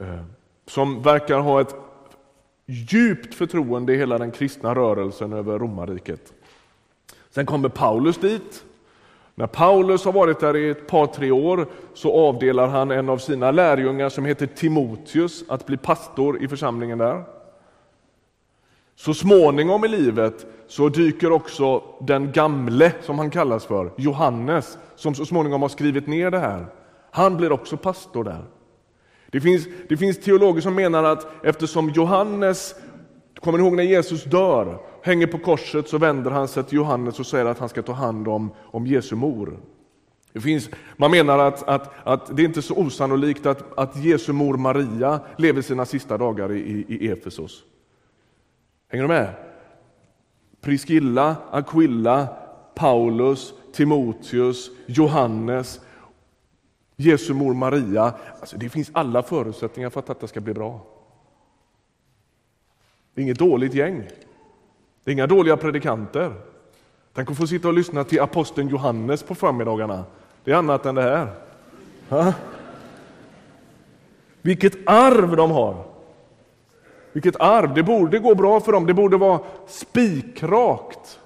eh, 0.00 0.20
som 0.66 1.02
verkar 1.02 1.38
ha 1.38 1.60
ett 1.60 1.74
djupt 2.66 3.34
förtroende 3.34 3.94
i 3.94 3.96
hela 3.96 4.18
den 4.18 4.30
kristna 4.30 4.74
rörelsen 4.74 5.32
över 5.32 5.58
romarriket. 5.58 6.32
Sen 7.30 7.46
kommer 7.46 7.68
Paulus 7.68 8.18
dit. 8.18 8.64
När 9.34 9.46
Paulus 9.46 10.04
har 10.04 10.12
varit 10.12 10.40
där 10.40 10.56
i 10.56 10.70
ett 10.70 10.86
par, 10.86 11.06
tre 11.06 11.30
år 11.30 11.66
så 11.94 12.28
avdelar 12.28 12.68
han 12.68 12.90
en 12.90 13.08
av 13.08 13.18
sina 13.18 13.50
lärjungar 13.50 14.08
som 14.08 14.24
heter 14.24 14.46
Timoteus 14.46 15.44
att 15.48 15.66
bli 15.66 15.76
pastor 15.76 16.42
i 16.42 16.48
församlingen 16.48 16.98
där. 16.98 17.35
Så 18.96 19.14
småningom 19.14 19.84
i 19.84 19.88
livet 19.88 20.46
så 20.66 20.88
dyker 20.88 21.32
också 21.32 21.82
den 22.00 22.32
gamle, 22.32 22.92
som 23.02 23.18
han 23.18 23.30
kallas 23.30 23.64
för, 23.64 23.92
Johannes, 23.96 24.78
som 24.94 25.14
så 25.14 25.26
småningom 25.26 25.62
har 25.62 25.68
skrivit 25.68 26.06
ner 26.06 26.30
det 26.30 26.38
här. 26.38 26.66
Han 27.10 27.36
blir 27.36 27.52
också 27.52 27.76
pastor 27.76 28.24
där. 28.24 28.44
Det 29.30 29.40
finns, 29.40 29.66
det 29.88 29.96
finns 29.96 30.20
teologer 30.20 30.60
som 30.60 30.74
menar 30.74 31.04
att 31.04 31.26
eftersom 31.44 31.90
Johannes, 31.90 32.74
kommer 33.40 33.58
ni 33.58 33.64
ihåg 33.64 33.76
när 33.76 33.82
Jesus 33.82 34.24
dör, 34.24 34.78
hänger 35.02 35.26
på 35.26 35.38
korset 35.38 35.88
så 35.88 35.98
vänder 35.98 36.30
han 36.30 36.48
sig 36.48 36.64
till 36.64 36.76
Johannes 36.76 37.20
och 37.20 37.26
säger 37.26 37.44
att 37.44 37.58
han 37.58 37.68
ska 37.68 37.82
ta 37.82 37.92
hand 37.92 38.28
om, 38.28 38.50
om 38.64 38.86
Jesu 38.86 39.16
mor. 39.16 39.58
Det 40.32 40.40
finns, 40.40 40.70
man 40.96 41.10
menar 41.10 41.38
att, 41.38 41.68
att, 41.68 41.90
att 42.04 42.36
det 42.36 42.42
är 42.42 42.46
inte 42.46 42.60
är 42.60 42.62
så 42.62 42.74
osannolikt 42.74 43.46
att, 43.46 43.78
att 43.78 43.96
Jesu 43.96 44.32
mor 44.32 44.56
Maria 44.56 45.20
lever 45.36 45.62
sina 45.62 45.84
sista 45.84 46.18
dagar 46.18 46.52
i, 46.52 46.84
i 46.88 47.08
Efesos. 47.08 47.64
Hänger 48.88 49.02
du 49.02 49.08
med? 49.08 49.34
Priscilla, 50.60 51.36
Aquilla, 51.50 52.28
Paulus, 52.74 53.54
Timoteus, 53.72 54.70
Johannes, 54.86 55.80
Jesu 56.96 57.34
mor 57.34 57.54
Maria. 57.54 58.14
Alltså 58.40 58.56
det 58.56 58.68
finns 58.68 58.90
alla 58.92 59.22
förutsättningar 59.22 59.90
för 59.90 60.00
att 60.00 60.06
detta 60.06 60.26
ska 60.26 60.40
bli 60.40 60.54
bra. 60.54 60.80
Det 63.14 63.20
är 63.20 63.22
inget 63.22 63.38
dåligt 63.38 63.74
gäng. 63.74 64.08
Det 65.04 65.10
är 65.10 65.12
inga 65.12 65.26
dåliga 65.26 65.56
predikanter. 65.56 66.32
Tänk 67.12 67.30
att 67.30 67.36
få 67.36 67.46
sitta 67.46 67.68
och 67.68 67.74
lyssna 67.74 68.04
till 68.04 68.20
aposteln 68.20 68.68
Johannes 68.68 69.22
på 69.22 69.34
förmiddagarna. 69.34 70.04
Det 70.44 70.52
är 70.52 70.56
annat 70.56 70.86
än 70.86 70.94
det 70.94 71.02
här. 71.02 71.28
Ha? 72.08 72.32
Vilket 74.42 74.88
arv 74.88 75.36
de 75.36 75.50
har! 75.50 75.95
Vilket 77.16 77.40
arv! 77.40 77.74
Det 77.74 77.82
borde 77.82 78.18
gå 78.18 78.34
bra 78.34 78.60
för 78.60 78.72
dem, 78.72 78.86
det 78.86 78.94
borde 78.94 79.16
vara 79.16 79.40
spikrakt. 79.66 81.20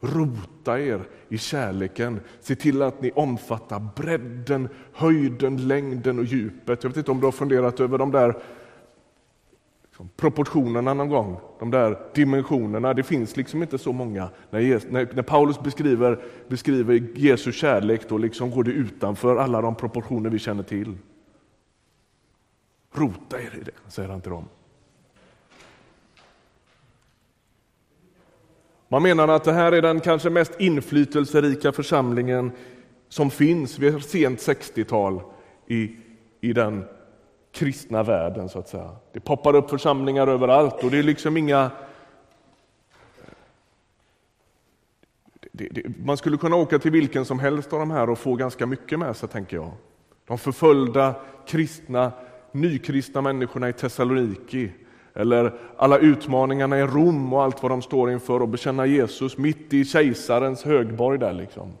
Rota 0.00 0.80
er 0.80 1.00
i 1.28 1.38
kärleken. 1.38 2.20
Se 2.40 2.54
till 2.54 2.82
att 2.82 3.02
ni 3.02 3.10
omfattar 3.10 3.86
bredden, 3.96 4.68
höjden, 4.92 5.68
längden 5.68 6.18
och 6.18 6.24
djupet. 6.24 6.82
Jag 6.82 6.90
vet 6.90 6.96
inte 6.96 7.10
om 7.10 7.20
du 7.20 7.26
har 7.26 7.32
funderat 7.32 7.80
över 7.80 7.98
de 7.98 8.10
där 8.10 8.36
liksom, 9.84 10.08
proportionerna 10.16 10.94
någon 10.94 11.08
gång, 11.08 11.36
de 11.58 11.70
där 11.70 11.98
dimensionerna. 12.14 12.94
Det 12.94 13.02
finns 13.02 13.36
liksom 13.36 13.62
inte 13.62 13.78
så 13.78 13.92
många. 13.92 14.28
När, 14.50 14.92
när, 14.92 15.08
när 15.14 15.22
Paulus 15.22 15.60
beskriver, 15.60 16.22
beskriver 16.48 17.08
Jesu 17.14 17.52
kärlek, 17.52 18.08
då 18.08 18.18
liksom 18.18 18.50
går 18.50 18.64
det 18.64 18.72
utanför 18.72 19.36
alla 19.36 19.60
de 19.60 19.74
proportioner 19.74 20.30
vi 20.30 20.38
känner 20.38 20.62
till. 20.62 20.94
Rota 22.92 23.40
er 23.40 23.54
i 23.60 23.62
det, 23.64 23.72
säger 23.88 24.08
han 24.08 24.20
till 24.20 24.30
dem. 24.30 24.48
Man 28.88 29.02
menar 29.02 29.28
att 29.28 29.44
det 29.44 29.52
här 29.52 29.72
är 29.72 29.82
den 29.82 30.00
kanske 30.00 30.30
mest 30.30 30.60
inflytelserika 30.60 31.72
församlingen 31.72 32.52
som 33.08 33.30
finns 33.30 33.78
vid 33.78 34.04
sent 34.04 34.38
60-tal 34.38 35.22
i, 35.66 35.96
i 36.40 36.52
den 36.52 36.84
kristna 37.52 38.02
världen. 38.02 38.48
så 38.48 38.58
att 38.58 38.68
säga. 38.68 38.96
Det 39.12 39.20
poppar 39.20 39.54
upp 39.56 39.70
församlingar 39.70 40.26
överallt 40.26 40.84
och 40.84 40.90
det 40.90 40.98
är 40.98 41.02
liksom 41.02 41.36
inga... 41.36 41.70
Det, 45.52 45.68
det, 45.68 45.82
man 46.04 46.16
skulle 46.16 46.36
kunna 46.36 46.56
åka 46.56 46.78
till 46.78 46.90
vilken 46.90 47.24
som 47.24 47.38
helst 47.38 47.72
av 47.72 47.78
de 47.78 47.90
här 47.90 48.10
och 48.10 48.18
få 48.18 48.34
ganska 48.34 48.66
mycket 48.66 48.98
med 48.98 49.16
sig, 49.16 49.28
tänker 49.28 49.56
jag. 49.56 49.70
De 50.26 50.38
förföljda 50.38 51.14
kristna, 51.46 52.12
nykristna 52.52 53.20
människorna 53.20 53.68
i 53.68 53.72
Thessaloniki 53.72 54.70
eller 55.14 55.52
alla 55.76 55.98
utmaningarna 55.98 56.78
i 56.78 56.82
Rom 56.82 57.32
och 57.32 57.42
allt 57.42 57.62
vad 57.62 57.72
de 57.72 57.82
står 57.82 58.10
inför 58.10 58.42
och 58.42 58.48
bekänna 58.48 58.86
Jesus 58.86 59.38
mitt 59.38 59.72
i 59.72 59.84
kejsarens 59.84 60.62
högborg 60.62 61.18
där. 61.18 61.32
Liksom. 61.32 61.72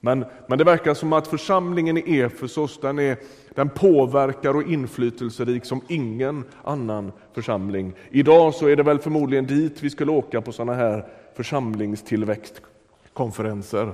Men, 0.00 0.24
men 0.46 0.58
det 0.58 0.64
verkar 0.64 0.94
som 0.94 1.12
att 1.12 1.26
församlingen 1.26 1.98
i 1.98 2.20
Efesos 2.20 2.80
den, 2.80 2.98
är, 2.98 3.16
den 3.54 3.68
påverkar 3.68 4.56
och 4.56 4.62
inflytelserik 4.62 5.64
som 5.64 5.80
ingen 5.88 6.44
annan 6.64 7.12
församling. 7.34 7.92
Idag 8.10 8.54
så 8.54 8.68
är 8.68 8.76
det 8.76 8.82
väl 8.82 8.98
förmodligen 8.98 9.46
dit 9.46 9.82
vi 9.82 9.90
skulle 9.90 10.12
åka 10.12 10.40
på 10.40 10.52
sådana 10.52 10.74
här 10.74 11.06
församlingstillväxtkonferenser. 11.36 13.92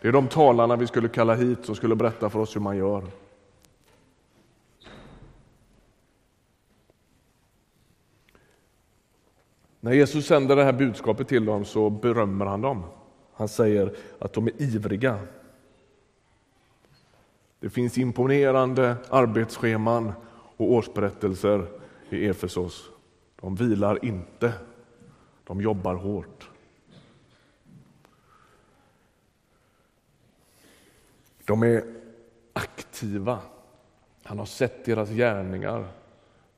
Det 0.00 0.08
är 0.08 0.12
de 0.12 0.28
talarna 0.28 0.76
vi 0.76 0.86
skulle 0.86 1.08
kalla 1.08 1.34
hit 1.34 1.58
som 1.62 1.74
skulle 1.74 1.96
berätta 1.96 2.30
för 2.30 2.38
oss 2.38 2.56
hur 2.56 2.60
man 2.60 2.76
gör. 2.76 3.02
När 9.80 9.92
Jesus 9.92 10.26
sänder 10.26 10.56
det 10.56 10.64
här 10.64 10.72
budskapet 10.72 11.28
till 11.28 11.44
dem 11.44 11.64
så 11.64 11.90
berömmer 11.90 12.46
han 12.46 12.60
dem. 12.60 12.84
Han 13.34 13.48
säger 13.48 13.96
att 14.18 14.32
de 14.32 14.46
är 14.46 14.62
ivriga. 14.62 15.18
Det 17.60 17.70
finns 17.70 17.98
imponerande 17.98 18.96
arbetsscheman 19.10 20.12
och 20.56 20.72
årsberättelser 20.72 21.66
i 22.10 22.26
Efesos. 22.26 22.90
De 23.40 23.54
vilar 23.54 24.04
inte, 24.04 24.52
de 25.44 25.60
jobbar 25.60 25.94
hårt. 25.94 26.50
De 31.44 31.62
är 31.62 31.84
aktiva. 32.52 33.38
Han 34.22 34.38
har 34.38 34.46
sett 34.46 34.84
deras 34.84 35.10
gärningar. 35.10 35.88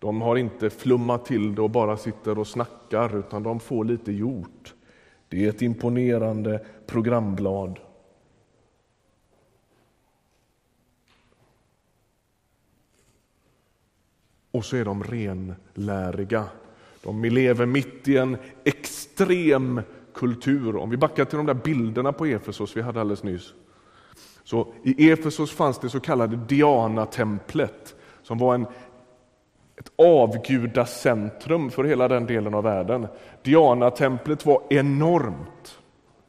De 0.00 0.20
har 0.20 0.36
inte 0.36 0.70
flummat 0.70 1.24
till 1.24 1.54
det 1.54 1.62
och 1.62 1.70
bara 1.70 1.96
sitter 1.96 2.38
och 2.38 2.46
snackar, 2.46 3.18
utan 3.18 3.42
de 3.42 3.60
får 3.60 3.84
lite 3.84 4.12
gjort. 4.12 4.74
Det 5.28 5.44
är 5.44 5.48
ett 5.48 5.62
imponerande 5.62 6.66
programblad. 6.86 7.80
Och 14.50 14.64
så 14.64 14.76
är 14.76 14.84
de 14.84 15.04
renläriga. 15.04 16.44
De 17.02 17.24
lever 17.24 17.66
mitt 17.66 18.08
i 18.08 18.16
en 18.16 18.36
extrem 18.64 19.80
kultur. 20.14 20.76
Om 20.76 20.90
vi 20.90 20.96
backar 20.96 21.24
till 21.24 21.36
de 21.36 21.46
där 21.46 21.54
bilderna 21.54 22.12
på 22.12 22.26
Efesos 22.26 22.76
vi 22.76 22.82
hade 22.82 23.00
alldeles 23.00 23.22
nyss. 23.22 23.54
Så 24.44 24.72
I 24.82 25.10
Efesos 25.10 25.50
fanns 25.50 25.78
det 25.78 25.88
så 25.88 26.00
kallade 26.00 26.36
Diana-templet 26.36 27.96
som 28.22 28.38
var 28.38 28.54
en 28.54 28.66
ett 29.80 29.92
avgudacentrum 29.96 31.70
för 31.70 31.84
hela 31.84 32.08
den 32.08 32.26
delen 32.26 32.54
av 32.54 32.64
världen. 32.64 33.06
Diana-templet 33.42 34.46
var 34.46 34.62
enormt. 34.70 35.78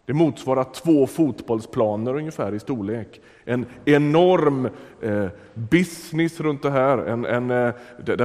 Det 0.05 0.13
motsvarar 0.13 0.63
två 0.63 1.07
fotbollsplaner 1.07 2.15
ungefär 2.15 2.53
i 2.53 2.59
storlek. 2.59 3.21
En 3.43 3.65
enorm 3.85 4.69
eh, 5.01 5.27
business 5.53 6.39
runt 6.39 6.63
det 6.63 6.71
här. 6.71 6.97
En, 6.97 7.25
en, 7.25 7.51
eh, 7.51 7.73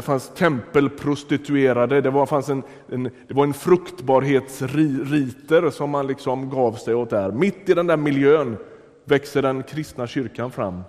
fanns 0.01 0.29
tempelprostituerade, 0.29 2.01
det 2.01 2.11
var, 2.11 2.27
fanns 2.27 2.49
en, 2.49 2.63
en, 2.89 3.03
det 3.03 3.35
var 3.35 3.45
en 3.45 3.55
fruktbarhetsriter 3.55 5.71
som 5.71 5.91
man 5.91 6.07
liksom 6.07 6.51
gav 6.51 6.73
sig 6.73 6.95
åt 6.95 7.11
där. 7.11 7.33
Mitt 7.33 7.69
i 7.69 7.75
den 7.75 7.87
där 7.87 7.97
miljön 7.97 8.57
växer 9.05 9.43
den 9.43 9.63
kristna 9.63 10.07
kyrkan 10.07 10.51
fram. 10.51 10.83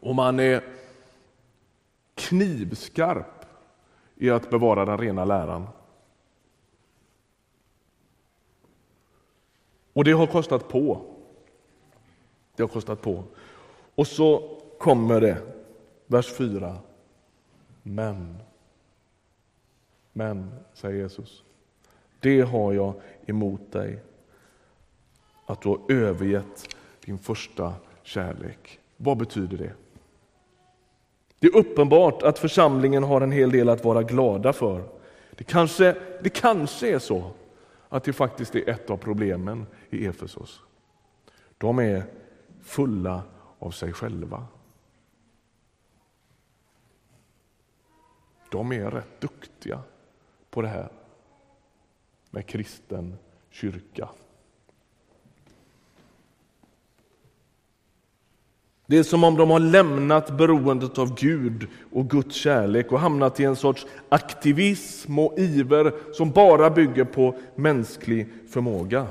Och 0.00 0.14
man 0.14 0.40
är 0.40 0.60
knivskarp 2.14 3.41
i 4.22 4.30
att 4.30 4.50
bevara 4.50 4.84
den 4.84 4.98
rena 4.98 5.24
läran. 5.24 5.66
Och 9.92 10.04
det 10.04 10.12
har 10.12 10.26
kostat 10.26 10.68
på. 10.68 11.02
Det 12.56 12.62
har 12.62 12.68
kostat 12.68 13.02
på. 13.02 13.24
Och 13.94 14.06
så 14.06 14.58
kommer 14.78 15.20
det, 15.20 15.42
vers 16.06 16.32
4. 16.32 16.76
Men, 17.82 18.38
men, 20.12 20.54
säger 20.74 21.02
Jesus, 21.02 21.44
det 22.20 22.40
har 22.40 22.72
jag 22.72 22.94
emot 23.26 23.72
dig, 23.72 24.02
att 25.46 25.62
du 25.62 25.68
har 25.68 25.80
övergett 25.88 26.76
din 27.04 27.18
första 27.18 27.74
kärlek. 28.02 28.78
Vad 28.96 29.18
betyder 29.18 29.58
det? 29.58 29.72
Det 31.42 31.48
är 31.48 31.56
uppenbart 31.56 32.22
att 32.22 32.38
församlingen 32.38 33.02
har 33.02 33.20
en 33.20 33.32
hel 33.32 33.50
del 33.50 33.68
att 33.68 33.84
vara 33.84 34.02
glada 34.02 34.52
för. 34.52 34.84
Det 35.30 35.44
kanske, 35.44 35.96
det 36.22 36.30
kanske 36.30 36.94
är 36.94 36.98
så 36.98 37.30
att 37.88 38.04
det 38.04 38.12
faktiskt 38.12 38.54
är 38.54 38.68
ett 38.68 38.90
av 38.90 38.96
problemen 38.96 39.66
i 39.90 40.06
Efesos. 40.06 40.60
De 41.58 41.78
är 41.78 42.04
fulla 42.62 43.22
av 43.58 43.70
sig 43.70 43.92
själva. 43.92 44.46
De 48.50 48.72
är 48.72 48.90
rätt 48.90 49.20
duktiga 49.20 49.80
på 50.50 50.62
det 50.62 50.68
här 50.68 50.92
med 52.30 52.46
kristen 52.46 53.18
kyrka. 53.50 54.08
Det 58.92 58.98
är 58.98 59.02
som 59.02 59.24
om 59.24 59.36
de 59.36 59.50
har 59.50 59.60
lämnat 59.60 60.30
beroendet 60.30 60.98
av 60.98 61.14
Gud 61.14 61.66
och 61.92 62.10
Guds 62.10 62.34
kärlek 62.34 62.92
och 62.92 63.00
hamnat 63.00 63.40
i 63.40 63.44
en 63.44 63.56
sorts 63.56 63.86
aktivism 64.08 65.18
och 65.18 65.38
iver 65.38 65.92
som 66.12 66.30
bara 66.30 66.70
bygger 66.70 67.04
på 67.04 67.34
mänsklig 67.54 68.28
förmåga. 68.50 69.06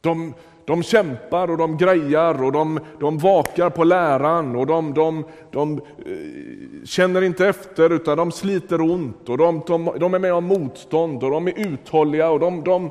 De, 0.00 0.34
de 0.64 0.82
kämpar 0.82 1.50
och 1.50 1.58
de 1.58 1.76
grejar 1.76 2.44
och 2.44 2.52
de, 2.52 2.80
de 3.00 3.18
vakar 3.18 3.70
på 3.70 3.84
läran 3.84 4.56
och 4.56 4.66
de, 4.66 4.94
de, 4.94 5.24
de 5.50 5.72
eh, 5.78 6.84
känner 6.84 7.22
inte 7.22 7.46
efter 7.46 7.92
utan 7.92 8.16
de 8.16 8.32
sliter 8.32 8.80
ont 8.80 9.28
och 9.28 9.38
de, 9.38 9.62
de, 9.66 9.90
de 10.00 10.14
är 10.14 10.18
med 10.18 10.34
om 10.34 10.44
motstånd 10.44 11.24
och 11.24 11.30
de 11.30 11.48
är 11.48 11.58
uthålliga. 11.58 12.30
Och 12.30 12.40
de, 12.40 12.64
de, 12.64 12.90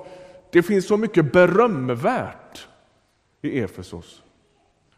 det 0.51 0.63
finns 0.63 0.87
så 0.87 0.97
mycket 0.97 1.31
berömvärt 1.31 2.67
i 3.41 3.59
Efesos. 3.59 4.21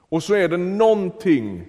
Och 0.09 0.23
så 0.23 0.33
är 0.33 0.47
det 0.47 0.57
någonting 0.57 1.67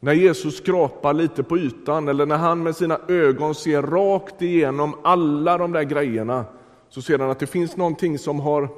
när 0.00 0.12
Jesus 0.12 0.56
skrapar 0.56 1.12
lite 1.12 1.42
på 1.42 1.58
ytan 1.58 2.08
eller 2.08 2.26
när 2.26 2.36
han 2.36 2.62
med 2.62 2.76
sina 2.76 3.00
ögon 3.08 3.54
ser 3.54 3.82
rakt 3.82 4.42
igenom 4.42 4.94
alla 5.02 5.58
de 5.58 5.72
där 5.72 5.82
grejerna 5.82 6.44
så 6.88 7.02
ser 7.02 7.18
han 7.18 7.30
att 7.30 7.38
det 7.38 7.46
finns 7.46 7.76
någonting 7.76 8.18
som 8.18 8.40
har 8.40 8.68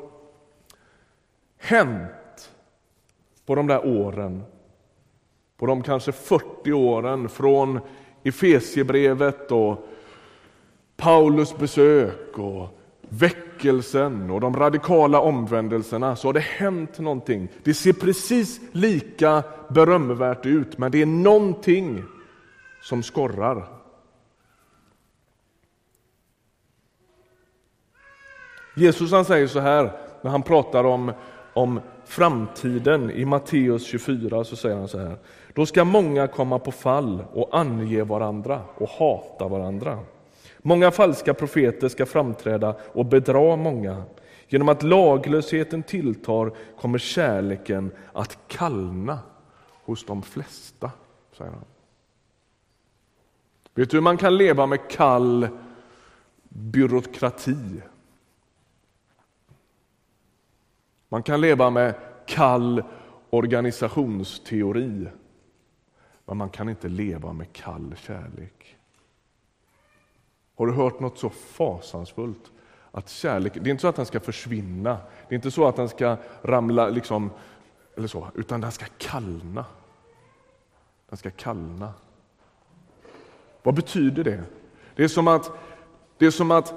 hänt 1.58 2.50
på 3.46 3.54
de 3.54 3.66
där 3.66 3.86
åren. 3.86 4.42
På 5.56 5.66
de 5.66 5.82
kanske 5.82 6.12
40 6.12 6.72
åren 6.72 7.28
från 7.28 7.80
Efesiebrevet 8.22 9.52
och 9.52 9.88
Paulus 10.96 11.56
besök 11.58 12.38
och 12.38 12.68
väckelsen 13.56 14.30
och 14.30 14.40
de 14.40 14.56
radikala 14.56 15.20
omvändelserna 15.20 16.16
så 16.16 16.28
har 16.28 16.32
det 16.32 16.40
hänt 16.40 16.98
någonting. 16.98 17.48
Det 17.62 17.74
ser 17.74 17.92
precis 17.92 18.60
lika 18.72 19.42
berömvärt 19.68 20.46
ut, 20.46 20.78
men 20.78 20.92
det 20.92 21.02
är 21.02 21.06
någonting 21.06 22.02
som 22.82 23.02
skorrar. 23.02 23.68
Jesus 28.76 29.12
han 29.12 29.24
säger 29.24 29.46
så 29.46 29.60
här 29.60 29.92
när 30.22 30.30
han 30.30 30.42
pratar 30.42 30.84
om, 30.84 31.12
om 31.54 31.80
framtiden 32.04 33.10
i 33.10 33.24
Matteus 33.24 33.86
24 33.86 34.44
så 34.44 34.56
säger 34.56 34.76
han 34.76 34.88
så 34.88 34.98
här. 34.98 35.16
Då 35.54 35.66
ska 35.66 35.84
många 35.84 36.26
komma 36.26 36.58
på 36.58 36.72
fall 36.72 37.24
och 37.32 37.58
ange 37.58 38.02
varandra 38.02 38.60
och 38.74 38.88
hata 38.88 39.48
varandra. 39.48 39.98
Många 40.66 40.90
falska 40.90 41.34
profeter 41.34 41.88
ska 41.88 42.06
framträda 42.06 42.76
och 42.92 43.06
bedra 43.06 43.56
många. 43.56 44.04
Genom 44.48 44.68
att 44.68 44.82
laglösheten 44.82 45.82
tilltar 45.82 46.52
kommer 46.80 46.98
kärleken 46.98 47.90
att 48.12 48.38
kallna 48.48 49.18
hos 49.84 50.04
de 50.04 50.22
flesta, 50.22 50.90
säger 51.32 51.50
han. 51.50 51.64
Vet 53.74 53.90
du 53.90 53.96
hur 53.96 54.02
man 54.02 54.16
kan 54.16 54.36
leva 54.36 54.66
med 54.66 54.90
kall 54.90 55.48
byråkrati? 56.48 57.82
Man 61.08 61.22
kan 61.22 61.40
leva 61.40 61.70
med 61.70 61.94
kall 62.26 62.82
organisationsteori, 63.30 65.08
men 66.24 66.36
man 66.36 66.50
kan 66.50 66.68
inte 66.68 66.88
leva 66.88 67.32
med 67.32 67.52
kall 67.52 67.94
kärlek. 67.98 68.75
Har 70.56 70.66
du 70.66 70.72
hört 70.72 71.00
något 71.00 71.18
så 71.18 71.30
fasansfullt? 71.30 72.52
Att 72.90 73.08
kärlek, 73.08 73.52
det 73.54 73.68
är 73.68 73.70
inte 73.70 73.80
så 73.80 73.88
att 73.88 73.96
den 73.96 74.06
ska 74.06 74.20
försvinna, 74.20 74.98
det 75.28 75.34
är 75.34 75.36
inte 75.36 75.50
så 75.50 75.66
att 75.66 75.76
den 75.76 75.88
ska 75.88 76.16
ramla, 76.42 76.88
liksom, 76.88 77.30
eller 77.96 78.08
så, 78.08 78.28
utan 78.34 78.60
den 78.60 78.72
ska 78.72 78.86
kallna. 78.98 79.64
Den 81.08 81.16
ska 81.16 81.30
kallna. 81.30 81.92
Vad 83.62 83.74
betyder 83.74 84.24
det? 84.24 84.42
Det 84.96 85.04
är 85.04 85.08
som 85.08 85.28
att, 85.28 85.50
det 86.18 86.26
är 86.26 86.30
som 86.30 86.50
att 86.50 86.74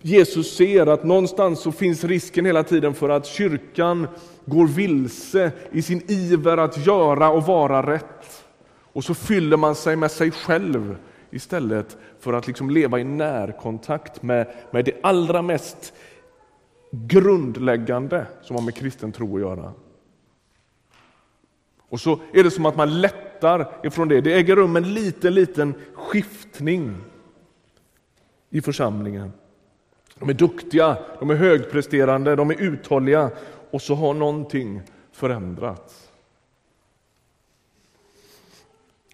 Jesus 0.00 0.56
ser 0.56 0.86
att 0.86 1.04
någonstans 1.04 1.60
så 1.60 1.72
finns 1.72 2.04
risken 2.04 2.46
hela 2.46 2.62
tiden 2.62 2.94
för 2.94 3.08
att 3.08 3.26
kyrkan 3.26 4.08
går 4.44 4.66
vilse 4.66 5.52
i 5.72 5.82
sin 5.82 6.02
iver 6.08 6.56
att 6.56 6.86
göra 6.86 7.30
och 7.30 7.42
vara 7.42 7.92
rätt. 7.92 8.44
Och 8.92 9.04
så 9.04 9.14
fyller 9.14 9.56
man 9.56 9.74
sig 9.74 9.96
med 9.96 10.10
sig 10.10 10.30
själv 10.30 10.96
istället 11.30 11.96
för 12.18 12.32
att 12.32 12.46
liksom 12.46 12.70
leva 12.70 12.98
i 12.98 13.04
närkontakt 13.04 14.22
med, 14.22 14.46
med 14.70 14.84
det 14.84 14.92
allra 15.02 15.42
mest 15.42 15.92
grundläggande 16.90 18.26
som 18.42 18.56
har 18.56 18.62
med 18.62 18.74
kristen 18.74 19.12
tro 19.12 19.34
att 19.34 19.40
göra. 19.40 19.72
Och 21.88 22.00
så 22.00 22.20
är 22.32 22.44
det 22.44 22.50
som 22.50 22.66
att 22.66 22.76
man 22.76 23.00
lättar 23.00 23.72
ifrån 23.82 24.08
det. 24.08 24.20
Det 24.20 24.32
äger 24.32 24.56
rum 24.56 24.76
en 24.76 24.94
liten, 24.94 25.34
liten 25.34 25.74
skiftning 25.94 26.96
i 28.50 28.60
församlingen. 28.60 29.32
De 30.18 30.28
är 30.28 30.34
duktiga, 30.34 30.98
de 31.18 31.30
är 31.30 31.34
högpresterande, 31.34 32.36
de 32.36 32.50
är 32.50 32.62
uthålliga 32.62 33.30
och 33.70 33.82
så 33.82 33.94
har 33.94 34.14
någonting 34.14 34.82
förändrats. 35.12 36.07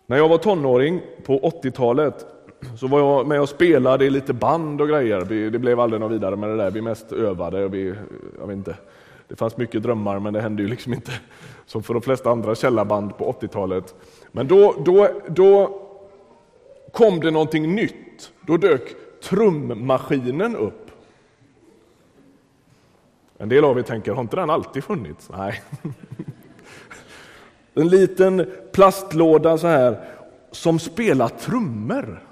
När 0.07 0.17
jag 0.17 0.29
var 0.29 0.38
tonåring 0.38 1.01
på 1.27 1.38
80-talet 1.38 2.27
så 2.77 2.87
var 2.87 3.01
jag 3.01 3.27
med 3.27 3.40
och 3.40 3.49
spelade 3.49 4.05
i 4.05 4.11
lite 4.11 4.33
band 4.33 4.81
och 4.81 4.88
grejer. 4.88 5.51
Det 5.51 5.59
blev 5.59 5.81
aldrig 5.81 6.01
något 6.01 6.12
vidare 6.12 6.37
med 6.37 6.49
det 6.49 6.57
där. 6.57 6.71
Vi 6.71 6.83
mest 6.83 7.12
övade. 7.12 7.64
Och 7.64 7.75
vi, 7.75 7.95
jag 8.38 8.47
vet 8.47 8.57
inte, 8.57 8.77
det 9.29 9.37
fanns 9.37 9.57
mycket 9.57 9.83
drömmar 9.83 10.19
men 10.19 10.33
det 10.33 10.40
hände 10.40 10.62
ju 10.62 10.69
liksom 10.69 10.95
inte 10.95 11.12
som 11.67 11.83
för 11.83 11.95
de 11.95 12.03
flesta 12.03 12.31
andra 12.31 12.55
källarband 12.55 13.19
på 13.19 13.33
80-talet. 13.33 13.95
Men 14.33 14.49
då, 14.49 14.75
då, 14.85 15.09
då 15.29 15.81
kom 16.93 17.21
det 17.21 17.31
någonting 17.31 17.75
nytt. 17.75 18.33
Då 18.40 18.57
dök 18.57 18.95
trummaskinen 19.23 20.57
upp. 20.57 20.90
En 23.38 23.49
del 23.49 23.64
av 23.64 23.79
er 23.79 23.83
tänker, 23.83 24.12
har 24.12 24.21
inte 24.21 24.37
den 24.37 24.51
alltid 24.51 24.85
funnits? 24.85 25.31
Nej. 25.37 25.62
En 27.74 27.88
liten 27.88 28.46
plastlåda 28.72 29.58
så 29.58 29.66
här 29.66 29.96
som 30.50 30.78
spelar 30.78 31.28
trummor. 31.28 32.22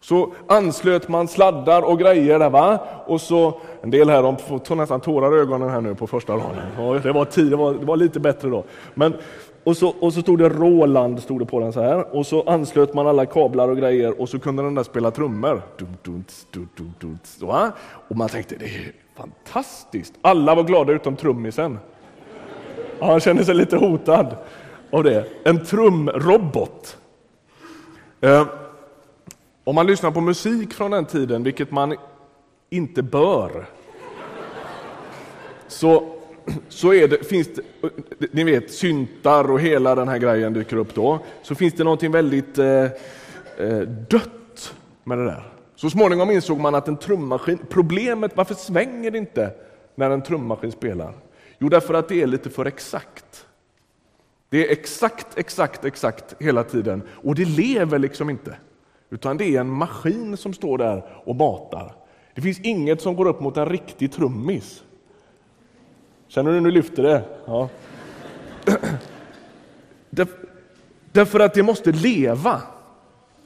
Så 0.00 0.32
anslöt 0.46 1.08
man 1.08 1.28
sladdar 1.28 1.82
och 1.82 1.98
grejer 1.98 2.38
där 2.38 2.50
va. 2.50 2.78
Och 3.06 3.20
så, 3.20 3.60
en 3.82 3.90
del 3.90 4.10
här 4.10 4.22
de 4.22 4.36
får 4.36 4.74
nästan 4.74 5.00
tårar 5.00 5.36
i 5.36 5.40
ögonen 5.40 5.70
här 5.70 5.80
nu 5.80 5.94
på 5.94 6.06
första 6.06 6.32
raden. 6.32 7.02
Det 7.02 7.12
var, 7.12 7.24
tio, 7.24 7.50
det 7.50 7.56
var, 7.56 7.74
det 7.74 7.86
var 7.86 7.96
lite 7.96 8.20
bättre 8.20 8.48
då. 8.48 8.64
Men, 8.94 9.14
och, 9.64 9.76
så, 9.76 9.94
och 10.00 10.12
så 10.12 10.20
stod 10.20 10.38
det 10.38 10.48
Roland 10.48 11.22
stod 11.22 11.40
det 11.40 11.46
på 11.46 11.60
den 11.60 11.72
så 11.72 11.80
här. 11.80 12.16
Och 12.16 12.26
så 12.26 12.42
anslöt 12.42 12.94
man 12.94 13.06
alla 13.06 13.26
kablar 13.26 13.68
och 13.68 13.76
grejer 13.76 14.20
och 14.20 14.28
så 14.28 14.38
kunde 14.38 14.62
den 14.62 14.74
där 14.74 14.82
spela 14.82 15.10
trummor. 15.10 15.62
Och 18.08 18.16
man 18.16 18.28
tänkte, 18.28 18.56
det 18.58 18.64
är 18.64 18.92
Fantastiskt! 19.18 20.14
Alla 20.22 20.54
var 20.54 20.62
glada 20.62 20.92
utom 20.92 21.16
trummisen. 21.16 21.78
Ja, 23.00 23.06
han 23.06 23.20
känner 23.20 23.42
sig 23.42 23.54
lite 23.54 23.76
hotad 23.76 24.36
av 24.90 25.04
det. 25.04 25.24
En 25.44 25.64
trumrobot. 25.64 26.96
Eh, 28.20 28.46
om 29.64 29.74
man 29.74 29.86
lyssnar 29.86 30.10
på 30.10 30.20
musik 30.20 30.74
från 30.74 30.90
den 30.90 31.04
tiden, 31.04 31.42
vilket 31.42 31.70
man 31.70 31.96
inte 32.70 33.02
bör, 33.02 33.66
så, 35.68 36.14
så 36.68 36.94
är 36.94 37.08
det, 37.08 37.28
finns 37.28 37.48
det, 38.18 38.32
ni 38.32 38.44
vet, 38.44 38.72
syntar 38.72 39.50
och 39.50 39.60
hela 39.60 39.94
den 39.94 40.08
här 40.08 40.18
grejen 40.18 40.52
dyker 40.52 40.76
upp 40.76 40.94
då, 40.94 41.18
så 41.42 41.54
finns 41.54 41.74
det 41.74 41.84
någonting 41.84 42.12
väldigt 42.12 42.58
eh, 42.58 42.84
eh 43.58 43.80
dött 44.10 44.74
med 45.04 45.18
det 45.18 45.24
där. 45.24 45.52
Så 45.76 45.90
småningom 45.90 46.30
insåg 46.30 46.60
man 46.60 46.74
att 46.74 46.88
en 46.88 46.96
trummaskin, 46.96 47.58
problemet, 47.68 48.36
varför 48.36 48.54
svänger 48.54 49.10
det 49.10 49.18
inte 49.18 49.50
när 49.94 50.10
en 50.10 50.22
trummaskin 50.22 50.72
spelar? 50.72 51.14
Jo, 51.58 51.68
därför 51.68 51.94
att 51.94 52.08
det 52.08 52.22
är 52.22 52.26
lite 52.26 52.50
för 52.50 52.66
exakt. 52.66 53.46
Det 54.48 54.68
är 54.68 54.72
exakt, 54.72 55.38
exakt, 55.38 55.84
exakt 55.84 56.34
hela 56.38 56.64
tiden 56.64 57.02
och 57.10 57.34
det 57.34 57.44
lever 57.44 57.98
liksom 57.98 58.30
inte. 58.30 58.56
Utan 59.10 59.36
det 59.36 59.44
är 59.44 59.60
en 59.60 59.68
maskin 59.68 60.36
som 60.36 60.54
står 60.54 60.78
där 60.78 61.22
och 61.24 61.36
matar. 61.36 61.94
Det 62.34 62.40
finns 62.40 62.60
inget 62.60 63.00
som 63.00 63.16
går 63.16 63.28
upp 63.28 63.40
mot 63.40 63.56
en 63.56 63.68
riktig 63.68 64.12
trummis. 64.12 64.82
Känner 66.28 66.52
du 66.52 66.60
nu 66.60 66.70
lyfter 66.70 67.02
det? 67.02 67.24
Ja. 67.46 67.68
Därför 71.12 71.40
att 71.40 71.54
det 71.54 71.62
måste 71.62 71.92
leva. 71.92 72.62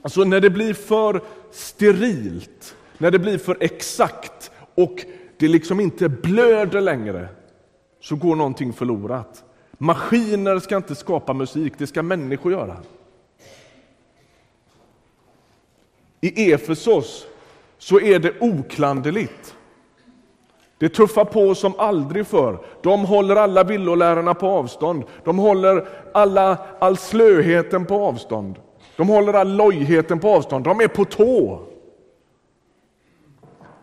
Alltså 0.03 0.25
när 0.25 0.41
det 0.41 0.51
blir 0.51 0.75
för 0.75 1.21
sterilt, 1.51 2.77
när 2.99 3.11
det 3.11 3.19
blir 3.19 3.39
för 3.39 3.57
exakt 3.61 4.51
och 4.75 5.05
det 5.37 5.49
liksom 5.49 5.81
inte 5.81 6.09
blöder 6.09 6.81
längre, 6.81 7.29
så 8.03 8.17
går 8.17 8.37
någonting 8.37 8.73
förlorat. 8.73 9.45
Maskiner 9.79 10.59
ska 10.59 10.77
inte 10.77 10.95
skapa 10.95 11.33
musik, 11.33 11.73
det 11.79 11.87
ska 11.87 12.03
människor 12.03 12.53
göra. 12.53 12.77
I 16.21 16.53
Efesos 16.53 17.27
så 17.79 18.01
är 18.01 18.19
det 18.19 18.41
oklanderligt. 18.41 19.57
Det 20.79 20.89
tuffar 20.89 21.25
på 21.25 21.55
som 21.55 21.75
aldrig 21.79 22.27
förr. 22.27 22.59
De 22.83 23.05
håller 23.05 23.37
alla 23.37 23.65
villolärarna 23.65 24.35
på 24.35 24.47
avstånd. 24.47 25.05
De 25.25 25.39
håller 25.39 25.89
alla, 26.15 26.59
all 26.79 26.97
slöheten 26.97 27.87
på 27.87 27.95
avstånd. 27.95 28.59
De 28.97 29.09
håller 29.09 29.33
all 29.33 29.57
lojheten 29.57 30.21
på 30.21 30.29
avstånd. 30.29 30.65
De 30.65 30.81
är 30.81 30.89
på 30.89 31.05
tå. 31.05 31.61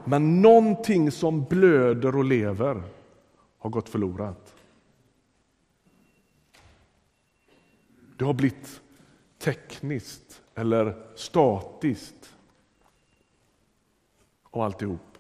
Men 0.06 0.42
någonting 0.42 1.12
som 1.12 1.44
blöder 1.44 2.16
och 2.16 2.26
lever 2.26 2.82
har 3.60 3.70
gått 3.70 3.90
förlorat. 3.90 4.56
Det 8.18 8.26
har 8.26 8.34
blivit 8.34 8.82
tekniskt 9.38 10.42
eller 10.56 11.04
statiskt 11.16 12.36
och 14.44 14.66
alltihop. 14.66 15.18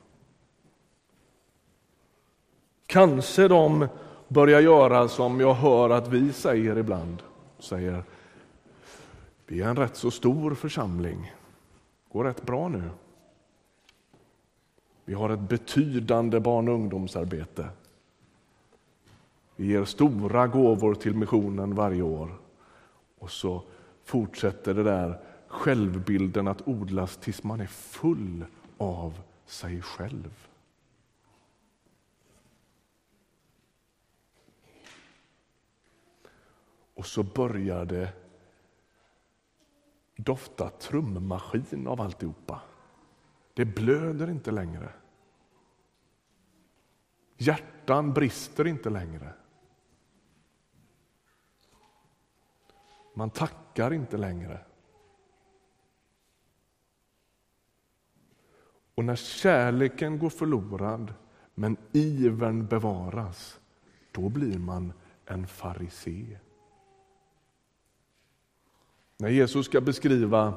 Kanske 2.86 3.47
de 3.47 3.88
börjar 4.28 4.60
göra 4.60 5.08
som 5.08 5.39
jag 5.39 5.54
hör 5.54 5.89
att 5.89 6.08
vi 6.08 6.34
säger 6.34 6.78
ibland. 6.78 7.23
Säger, 7.60 8.04
vi 9.45 9.62
är 9.62 9.67
en 9.67 9.75
rätt 9.75 9.95
så 9.95 10.12
stor 10.12 10.56
församling. 10.56 11.34
går 12.12 12.23
rätt 12.23 12.41
bra 12.41 12.67
nu. 12.67 12.89
Vi 15.06 15.13
har 15.13 15.30
ett 15.30 15.39
betydande 15.39 16.39
barn 16.39 16.67
och 16.67 16.73
ungdomsarbete. 16.73 17.69
Vi 19.60 19.65
ger 19.65 19.86
stora 19.86 20.48
gåvor 20.48 20.95
till 20.95 21.15
missionen 21.15 21.76
varje 21.76 22.02
år. 22.02 22.39
Och 23.17 23.32
så 23.32 23.63
fortsätter 24.04 24.74
det 24.74 24.84
där 24.84 25.22
självbilden 25.48 26.48
att 26.48 26.67
odlas 26.67 27.17
tills 27.17 27.43
man 27.43 27.62
är 27.62 27.67
full 27.67 28.45
av 28.78 29.22
sig 29.45 29.82
själv. 29.82 30.48
Och 36.93 37.06
så 37.06 37.24
börjar 37.24 37.86
det 37.86 38.13
dofta 40.15 40.69
trummaskin 40.69 41.88
av 41.88 42.02
alltihopa. 42.02 42.62
Det 43.54 43.65
blöder 43.65 44.30
inte 44.30 44.52
längre. 44.52 44.89
Hjärtan 47.38 48.13
brister 48.13 48.67
inte 48.67 48.89
längre. 48.89 49.34
Man 53.19 53.29
tackar 53.29 53.93
inte 53.93 54.17
längre. 54.17 54.60
Och 58.95 59.05
när 59.05 59.15
kärleken 59.15 60.19
går 60.19 60.29
förlorad 60.29 61.13
men 61.55 61.77
ivern 61.91 62.67
bevaras, 62.67 63.60
då 64.12 64.29
blir 64.29 64.60
man 64.60 64.93
en 65.25 65.47
farisé. 65.47 66.38
När 69.17 69.29
Jesus 69.29 69.65
ska 69.65 69.82
beskriva 69.82 70.53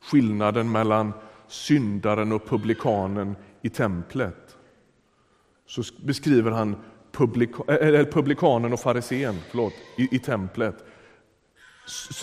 skillnaden 0.00 0.72
mellan 0.72 1.12
syndaren 1.46 2.32
och 2.32 2.46
publikanen 2.46 3.36
i 3.62 3.70
templet 3.70 4.58
så 5.66 5.82
beskriver 6.04 6.50
han 6.50 6.76
publika, 7.12 7.74
äh, 7.74 8.06
publikanen 8.06 8.72
och 8.72 8.80
farisén 8.80 9.34
i, 9.98 10.16
i 10.16 10.18
templet 10.18 10.84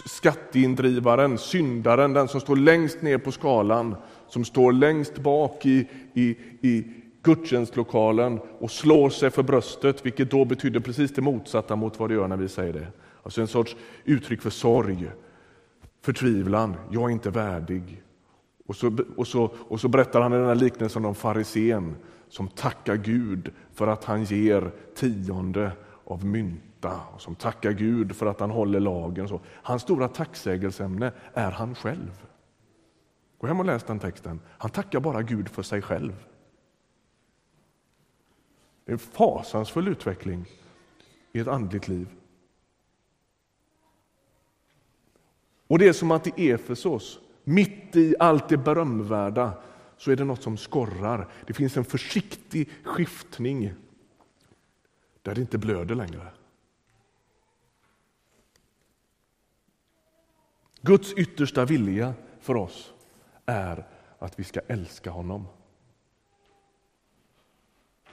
skatteindrivaren, 0.06 1.38
syndaren, 1.38 2.14
den 2.14 2.28
som 2.28 2.42
står 2.42 2.56
längst 2.56 3.02
ner 3.02 3.18
på 3.18 3.32
skalan, 3.32 3.96
som 4.28 4.46
står 4.46 4.72
längst 4.72 5.18
bak 5.18 5.66
i, 5.66 5.88
i, 6.14 6.30
i 6.62 6.94
gudstjänstlokalen 7.24 8.40
och 8.60 8.72
slår 8.72 9.10
sig 9.10 9.30
för 9.30 9.44
bröstet, 9.44 10.06
vilket 10.06 10.32
då 10.32 10.46
betyder 10.46 10.80
precis 10.80 11.14
det 11.14 11.22
motsatta 11.22 11.76
mot 11.76 12.00
vad 12.00 12.10
det 12.10 12.16
gör 12.16 12.28
när 12.28 12.38
vi 12.38 12.50
säger 12.50 12.74
det. 12.74 12.88
Alltså 13.24 13.42
en 13.42 13.48
sorts 13.48 13.76
uttryck 14.06 14.42
för 14.42 14.50
sorg, 14.50 15.12
förtvivlan, 16.02 16.76
jag 16.92 17.04
är 17.04 17.10
inte 17.10 17.30
värdig. 17.30 18.04
Och 18.68 18.76
så, 18.76 18.98
och 19.16 19.28
så, 19.28 19.52
och 19.58 19.80
så 19.80 19.88
berättar 19.88 20.22
han 20.22 20.32
den 20.32 20.46
här 20.46 20.56
liknelsen 20.56 21.06
om 21.06 21.16
farisén 21.16 21.96
som 22.30 22.48
tackar 22.48 22.96
Gud 22.96 23.52
för 23.74 23.88
att 23.88 24.04
han 24.04 24.24
ger 24.24 24.72
tionde 24.96 25.72
av 26.06 26.26
mynt 26.26 26.67
hjärta 26.78 27.02
och 27.14 27.22
som 27.22 27.36
tackar 27.36 27.72
Gud 27.72 28.16
för 28.16 28.26
att 28.26 28.40
han 28.40 28.52
håller 28.52 28.80
lagen. 28.80 29.28
Så. 29.28 29.42
Hans 29.64 29.82
stora 29.82 30.08
tacksägelseämne 30.08 31.12
är 31.34 31.52
han 31.52 31.76
själv. 31.76 32.26
Gå 33.38 33.48
hem 33.48 33.60
och 33.60 33.66
läs 33.66 33.84
den 33.84 34.00
texten. 34.00 34.40
Han 34.58 34.72
tackar 34.72 35.00
bara 35.00 35.22
Gud 35.22 35.50
för 35.50 35.64
sig 35.64 35.82
själv. 35.82 36.14
Det 38.86 38.92
är 38.92 38.94
en 38.94 39.00
fasansfull 39.00 39.88
utveckling 39.88 40.46
i 41.34 41.40
ett 41.40 41.48
andligt 41.48 41.88
liv. 41.88 42.08
Och 45.70 45.80
det 45.80 45.88
är 45.88 45.94
som 45.94 46.12
att 46.12 46.40
i 46.40 46.52
Efesos, 46.52 47.20
mitt 47.44 47.96
i 47.96 48.16
allt 48.20 48.50
det 48.50 48.58
berömvärda, 48.58 49.54
så 49.98 50.12
är 50.12 50.16
det 50.16 50.24
något 50.24 50.44
som 50.44 50.58
skorrar. 50.58 51.28
Det 51.48 51.54
finns 51.54 51.78
en 51.78 51.86
försiktig 51.86 52.70
skiftning 52.84 53.74
där 55.22 55.36
det 55.36 55.42
inte 55.42 55.58
blöder 55.58 55.96
längre. 55.96 56.32
Guds 60.82 61.14
yttersta 61.14 61.66
vilja 61.66 62.14
för 62.40 62.56
oss 62.56 62.94
är 63.46 63.86
att 64.20 64.40
vi 64.40 64.44
ska 64.44 64.60
älska 64.68 65.10
honom. 65.10 65.48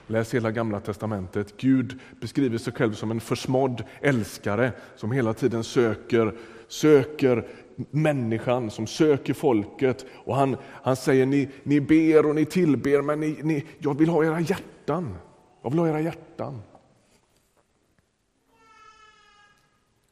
Läs 0.07 0.33
hela 0.33 0.51
Gamla 0.51 0.79
testamentet. 0.79 1.57
Gud 1.57 1.99
beskriver 2.21 2.57
sig 2.57 2.73
själv 2.73 2.93
som 2.93 3.11
en 3.11 3.19
försmådd 3.19 3.83
älskare 4.01 4.71
som 4.95 5.11
hela 5.11 5.33
tiden 5.33 5.63
söker, 5.63 6.37
söker 6.67 7.47
människan, 7.75 8.71
som 8.71 8.87
söker 8.87 9.33
folket. 9.33 10.05
Och 10.13 10.35
han, 10.35 10.57
han 10.63 10.95
säger 10.95 11.25
ni, 11.25 11.49
ni 11.63 11.81
ber 11.81 12.25
och 12.25 12.35
ni 12.35 12.45
tillber, 12.45 13.01
men 13.01 13.19
ni, 13.19 13.39
ni, 13.43 13.65
jag 13.79 13.97
vill 13.97 14.09
ha 14.09 14.25
era 14.25 14.39
hjärtan. 14.39 15.17
Jag 15.61 15.69
vill 15.69 15.79
ha 15.79 15.87
era 15.87 16.01
hjärtan. 16.01 16.61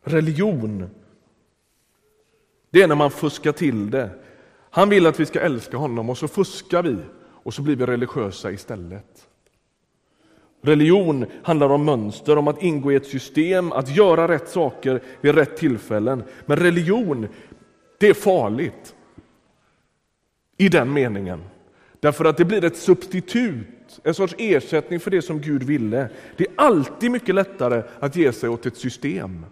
Religion 0.03 0.89
det 2.73 2.81
är 2.81 2.87
när 2.87 2.95
man 2.95 3.11
fuskar 3.11 3.51
till 3.51 3.91
det. 3.91 4.09
Han 4.69 4.89
vill 4.89 5.05
att 5.05 5.19
vi 5.19 5.25
ska 5.25 5.39
älska 5.39 5.77
honom 5.77 6.09
och 6.09 6.17
så 6.17 6.27
fuskar 6.27 6.83
vi 6.83 6.97
och 7.19 7.53
så 7.53 7.61
blir 7.61 7.75
vi 7.75 7.85
religiösa 7.85 8.51
istället. 8.51 9.27
Religion 10.61 11.25
handlar 11.43 11.69
om 11.69 11.85
mönster, 11.85 12.37
om 12.37 12.47
att 12.47 12.63
ingå 12.63 12.91
i 12.91 12.95
ett 12.95 13.05
system, 13.05 13.71
att 13.71 13.95
göra 13.95 14.27
rätt 14.27 14.49
saker 14.49 15.01
vid 15.21 15.35
rätt 15.35 15.57
tillfällen. 15.57 16.23
Men 16.45 16.57
religion, 16.57 17.27
det 17.99 18.07
är 18.07 18.13
farligt 18.13 18.95
i 20.57 20.69
den 20.69 20.93
meningen. 20.93 21.43
Därför 21.99 22.25
att 22.25 22.37
det 22.37 22.45
blir 22.45 22.63
ett 22.63 22.77
substitut 22.77 23.67
en 24.03 24.13
sorts 24.13 24.35
ersättning 24.37 24.99
för 24.99 25.11
det 25.11 25.21
som 25.21 25.41
Gud 25.41 25.63
ville. 25.63 26.09
Det 26.37 26.43
är 26.43 26.53
alltid 26.55 27.11
mycket 27.11 27.35
lättare 27.35 27.83
att 27.99 28.15
ge 28.15 28.33
sig 28.33 28.49
åt 28.49 28.65
ett 28.65 28.77
system. 28.77 29.45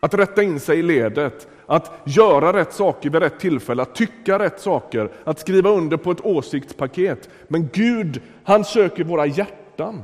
Att 0.00 0.14
rätta 0.14 0.42
in 0.42 0.60
sig 0.60 0.78
i 0.78 0.82
ledet, 0.82 1.48
att 1.66 1.92
göra 2.04 2.52
rätt 2.52 2.72
saker 2.72 3.10
vid 3.10 3.22
rätt 3.22 3.40
tillfälle, 3.40 3.82
att 3.82 3.94
tycka 3.94 4.38
rätt 4.38 4.60
saker, 4.60 5.10
att 5.24 5.38
skriva 5.38 5.70
under 5.70 5.96
på 5.96 6.10
ett 6.10 6.24
åsiktspaket. 6.24 7.28
Men 7.48 7.68
Gud, 7.72 8.22
han 8.44 8.64
söker 8.64 9.04
våra 9.04 9.26
hjärtan. 9.26 10.02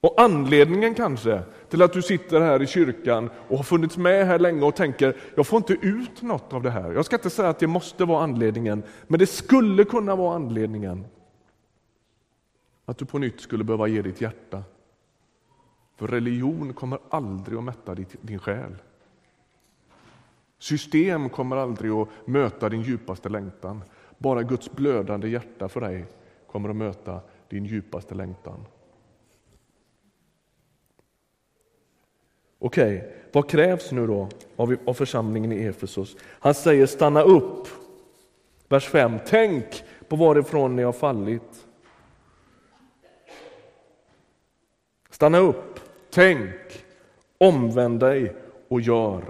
Och 0.00 0.14
anledningen 0.20 0.94
kanske 0.94 1.42
till 1.68 1.82
att 1.82 1.92
du 1.92 2.02
sitter 2.02 2.40
här 2.40 2.62
i 2.62 2.66
kyrkan 2.66 3.30
och 3.48 3.56
har 3.56 3.64
funnits 3.64 3.96
med 3.96 4.26
här 4.26 4.38
länge 4.38 4.64
och 4.64 4.76
tänker, 4.76 5.16
jag 5.34 5.46
får 5.46 5.56
inte 5.56 5.72
ut 5.72 6.22
något 6.22 6.52
av 6.52 6.62
det 6.62 6.70
här. 6.70 6.92
Jag 6.92 7.04
ska 7.04 7.16
inte 7.16 7.30
säga 7.30 7.48
att 7.48 7.58
det 7.58 7.66
måste 7.66 8.04
vara 8.04 8.22
anledningen, 8.22 8.82
men 9.06 9.18
det 9.18 9.26
skulle 9.26 9.84
kunna 9.84 10.16
vara 10.16 10.34
anledningen. 10.34 11.04
Att 12.84 12.98
du 12.98 13.04
på 13.04 13.18
nytt 13.18 13.40
skulle 13.40 13.64
behöva 13.64 13.86
ge 13.86 14.02
ditt 14.02 14.20
hjärta. 14.20 14.62
För 15.96 16.08
religion 16.08 16.74
kommer 16.74 16.98
aldrig 17.10 17.58
att 17.58 17.64
mätta 17.64 17.96
din 18.20 18.38
själ. 18.38 18.74
System 20.58 21.28
kommer 21.28 21.56
aldrig 21.56 21.90
att 21.90 22.08
möta 22.24 22.68
din 22.68 22.82
djupaste 22.82 23.28
längtan. 23.28 23.82
Bara 24.18 24.42
Guds 24.42 24.72
blödande 24.72 25.28
hjärta 25.28 25.68
för 25.68 25.80
dig 25.80 26.06
kommer 26.46 26.68
att 26.68 26.76
möta 26.76 27.20
din 27.48 27.64
djupaste 27.64 28.14
längtan. 28.14 28.64
Okej, 32.58 32.96
okay, 32.96 33.10
vad 33.32 33.48
krävs 33.48 33.92
nu 33.92 34.06
då 34.06 34.28
av, 34.56 34.76
av 34.86 34.94
församlingen 34.94 35.52
i 35.52 35.64
Efesos? 35.64 36.16
Han 36.22 36.54
säger 36.54 36.86
stanna 36.86 37.22
upp. 37.22 37.68
Vers 38.68 38.88
5. 38.88 39.18
Tänk 39.26 39.84
på 40.08 40.16
varifrån 40.16 40.76
ni 40.76 40.82
har 40.82 40.92
fallit. 40.92 41.51
Stanna 45.22 45.38
upp, 45.38 45.80
tänk, 46.10 46.84
omvänd 47.38 48.00
dig 48.00 48.36
och 48.68 48.80
gör. 48.80 49.24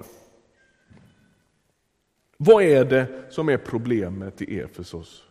Vad 2.37 2.63
är 2.63 2.85
det 2.85 3.07
som 3.31 3.49
är 3.49 3.57
problemet 3.57 4.43
i 4.43 4.61
Efesos? 4.61 5.25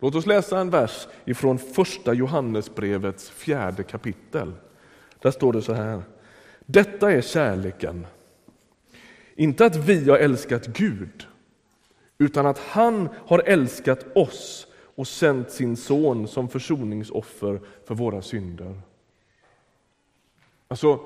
Låt 0.00 0.14
oss 0.14 0.26
läsa 0.26 0.58
en 0.58 0.70
vers 0.70 1.08
ifrån 1.24 1.58
första 1.58 2.14
Johannesbrevets 2.14 3.30
fjärde 3.30 3.82
kapitel. 3.82 4.52
Där 5.18 5.30
står 5.30 5.52
det 5.52 5.62
så 5.62 5.72
här. 5.72 6.02
Detta 6.66 7.12
är 7.12 7.20
kärleken. 7.20 8.06
Inte 9.34 9.66
att 9.66 9.76
vi 9.76 10.10
har 10.10 10.18
älskat 10.18 10.66
Gud, 10.66 11.26
utan 12.18 12.46
att 12.46 12.58
han 12.58 13.08
har 13.26 13.38
älskat 13.38 14.16
oss 14.16 14.66
och 14.94 15.08
sänt 15.08 15.50
sin 15.50 15.76
son 15.76 16.28
som 16.28 16.48
försoningsoffer 16.48 17.60
för 17.84 17.94
våra 17.94 18.22
synder. 18.22 18.80
Alltså, 20.68 21.00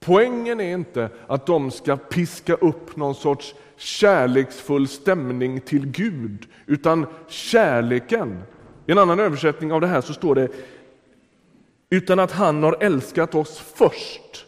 poängen 0.00 0.60
är 0.60 0.74
inte 0.74 1.08
att 1.26 1.46
de 1.46 1.70
ska 1.70 1.96
piska 1.96 2.54
upp 2.54 2.96
någon 2.96 3.14
sorts 3.14 3.54
kärleksfull 3.76 4.88
stämning 4.88 5.60
till 5.60 5.86
Gud, 5.86 6.46
utan 6.66 7.06
kärleken. 7.28 8.42
I 8.86 8.92
en 8.92 8.98
annan 8.98 9.20
översättning 9.20 9.72
av 9.72 9.80
det 9.80 9.86
här 9.86 10.00
så 10.00 10.14
står 10.14 10.34
det 10.34 10.48
utan 11.90 12.18
att 12.18 12.32
han 12.32 12.62
har 12.62 12.76
älskat 12.80 13.34
oss 13.34 13.58
först 13.58 14.46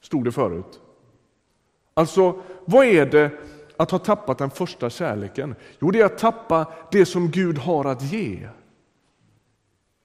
stod 0.00 0.24
det 0.24 0.32
förut. 0.32 0.80
Alltså, 1.94 2.42
vad 2.64 2.86
är 2.86 3.06
det 3.06 3.30
att 3.76 3.90
ha 3.90 3.98
tappat 3.98 4.38
den 4.38 4.50
första 4.50 4.90
kärleken? 4.90 5.54
Jo, 5.78 5.90
det 5.90 6.00
är 6.00 6.04
att 6.04 6.18
tappa 6.18 6.66
det 6.90 7.06
som 7.06 7.30
Gud 7.30 7.58
har 7.58 7.84
att 7.84 8.02
ge. 8.02 8.48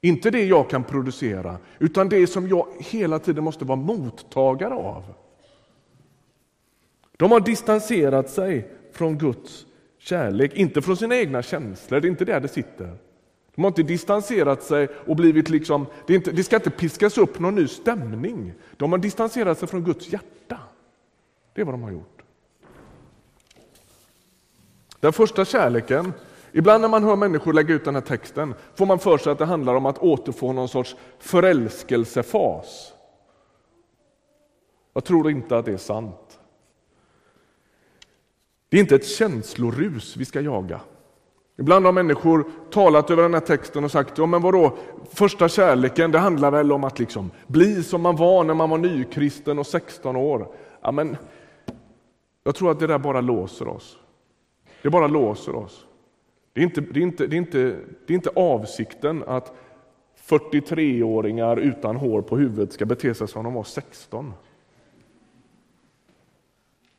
Inte 0.02 0.32
det 0.32 0.46
jag 0.46 0.70
kan 0.70 0.84
producera, 0.84 1.58
utan 1.80 2.10
det 2.10 2.28
som 2.28 2.48
jag 2.48 2.68
hela 2.80 3.20
tiden 3.20 3.44
måste 3.44 3.66
vara 3.66 3.76
mottagare 3.76 4.74
av. 4.74 5.04
De 7.18 7.32
har 7.32 7.40
distanserat 7.40 8.30
sig 8.30 8.72
från 8.94 9.18
Guds 9.18 9.66
kärlek, 9.98 10.54
inte 10.54 10.82
från 10.82 10.98
sina 10.98 11.16
egna 11.16 11.42
känslor, 11.42 12.00
det 12.00 12.08
är 12.08 12.10
inte 12.10 12.26
där 12.26 12.40
det 12.40 12.48
sitter. 12.48 12.98
De 13.56 13.64
har 13.64 13.68
inte 13.68 13.84
distanserat 13.84 14.64
sig 14.64 14.88
och 15.06 15.16
blivit 15.16 15.50
liksom, 15.50 15.86
det, 16.08 16.16
inte, 16.16 16.32
det, 16.32 16.44
ska 16.44 16.56
inte 16.56 16.70
piskas 16.70 17.18
upp 17.18 17.40
någon 17.40 17.56
ny 17.56 17.68
stämning. 17.68 18.54
De 18.78 18.92
har 18.92 19.00
distanserat 19.00 19.60
sig 19.60 19.68
från 19.68 19.84
Guds 19.84 20.14
hjärta. 20.14 20.60
Det 21.54 21.62
är 21.62 21.66
vad 21.66 21.74
de 21.74 21.84
har 21.84 21.92
gjort. 21.92 22.22
Den 25.00 25.14
första 25.14 25.46
kärleken, 25.46 26.14
ibland 26.52 26.82
när 26.82 26.90
man 26.90 27.04
hör 27.04 27.16
människor 27.16 27.54
lägga 27.54 27.74
ut 27.74 27.86
den 27.86 27.96
här 27.96 28.02
texten 28.02 28.54
får 28.76 28.86
man 28.86 29.00
för 29.00 29.18
sig 29.18 29.32
att 29.32 29.38
det 29.38 29.46
handlar 29.46 29.76
om 29.76 29.86
att 29.86 29.98
återfå 29.98 30.54
någon 30.54 30.70
sorts 30.70 30.96
förälskelsefas. 31.20 32.94
Jag 34.94 35.04
tror 35.04 35.32
inte 35.32 35.58
att 35.58 35.66
det 35.66 35.74
är 35.74 35.78
sant. 35.78 36.40
Det 38.70 38.78
är 38.78 38.82
inte 38.82 38.96
ett 38.96 39.08
känslorus 39.08 40.18
vi 40.18 40.26
ska 40.26 40.42
jaga. 40.42 40.82
Ibland 41.58 41.86
har 41.86 41.92
människor 41.92 42.52
talat 42.72 43.12
över 43.12 43.24
den 43.24 43.34
här 43.34 43.42
texten 43.42 43.84
och 43.84 43.92
sagt, 43.92 44.18
ja 44.18 44.26
men 44.26 44.42
vadå, 44.42 44.78
första 45.12 45.50
kärleken 45.50 46.12
det 46.12 46.20
handlar 46.20 46.52
väl 46.52 46.72
om 46.72 46.84
att 46.84 47.00
liksom 47.00 47.32
bli 47.48 47.84
som 47.84 48.02
man 48.02 48.16
var 48.16 48.44
när 48.44 48.54
man 48.54 48.70
var 48.70 48.78
nykristen 48.78 49.60
och 49.60 49.68
16 49.68 50.16
år. 50.16 50.48
Ja, 50.82 50.92
men 50.92 51.18
jag 52.44 52.56
tror 52.56 52.72
att 52.72 52.80
det 52.80 52.88
där 52.88 52.98
bara 52.98 53.22
låser 53.22 53.68
oss. 53.68 53.98
Det 54.82 54.90
bara 54.90 55.08
låser 55.08 55.56
oss. 55.56 55.86
Det 56.60 56.64
är 56.64 56.66
inte, 56.66 56.82
det 56.82 57.00
är 57.00 57.04
inte, 57.04 57.28
det 57.28 57.36
är 57.36 57.38
inte, 57.38 57.80
det 58.08 58.14
är 58.14 58.16
inte 58.16 58.30
avsikten 58.36 59.24
att 59.28 59.54
43-åringar 60.28 61.58
utan 61.58 61.96
hår 61.96 62.22
på 62.22 62.38
huvudet 62.38 62.74
ska 62.74 62.86
bete 62.86 63.14
sig 63.14 63.28
som 63.28 63.44
de 63.44 63.54
var 63.54 63.64
16. 63.64 64.34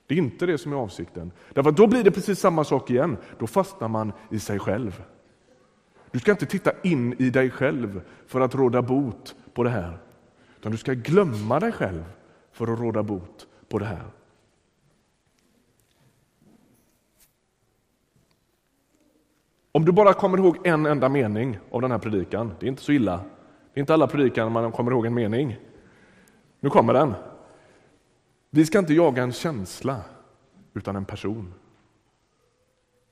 Det 0.06 0.14
är 0.14 0.18
inte 0.18 0.46
det 0.46 0.58
som 0.58 0.72
är 0.72 0.76
avsikten. 0.76 1.32
Därför 1.52 1.70
då 1.70 1.86
blir 1.86 2.04
det 2.04 2.10
precis 2.10 2.38
samma 2.38 2.64
sak 2.64 2.90
igen. 2.90 3.16
Då 3.38 3.46
fastnar 3.46 3.88
man 3.88 4.12
i 4.30 4.38
sig 4.38 4.58
själv. 4.58 5.02
Du 6.10 6.18
ska 6.18 6.30
inte 6.30 6.46
titta 6.46 6.72
in 6.82 7.14
i 7.18 7.30
dig 7.30 7.50
själv 7.50 8.00
för 8.26 8.40
att 8.40 8.54
råda 8.54 8.82
bot 8.82 9.36
på 9.54 9.62
det 9.62 9.70
här. 9.70 9.98
Utan 10.58 10.72
du 10.72 10.78
ska 10.78 10.92
glömma 10.92 11.60
dig 11.60 11.72
själv 11.72 12.04
för 12.52 12.72
att 12.72 12.80
råda 12.80 13.02
bot 13.02 13.46
på 13.68 13.78
det 13.78 13.86
här. 13.86 14.19
Om 19.72 19.84
du 19.84 19.92
bara 19.92 20.12
kommer 20.12 20.38
ihåg 20.38 20.66
en 20.66 20.86
enda 20.86 21.08
mening 21.08 21.58
av 21.70 21.82
den 21.82 21.90
här 21.90 21.98
predikan, 21.98 22.54
det 22.60 22.66
är 22.66 22.68
inte 22.68 22.82
så 22.82 22.92
illa. 22.92 23.20
Det 23.74 23.78
är 23.78 23.80
inte 23.80 23.94
alla 23.94 24.06
predikan 24.06 24.52
man 24.52 24.72
kommer 24.72 24.90
ihåg 24.90 25.06
en 25.06 25.14
mening. 25.14 25.56
Nu 26.60 26.70
kommer 26.70 26.94
den. 26.94 27.14
Vi 28.50 28.66
ska 28.66 28.78
inte 28.78 28.94
jaga 28.94 29.22
en 29.22 29.32
känsla, 29.32 29.96
utan 30.74 30.96
en 30.96 31.04
person. 31.04 31.54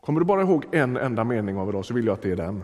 Kommer 0.00 0.20
du 0.20 0.26
bara 0.26 0.42
ihåg 0.42 0.64
en 0.72 0.96
enda 0.96 1.24
mening 1.24 1.58
av 1.58 1.68
idag 1.68 1.84
så 1.84 1.94
vill 1.94 2.06
jag 2.06 2.14
att 2.14 2.22
det 2.22 2.30
är 2.30 2.36
den. 2.36 2.62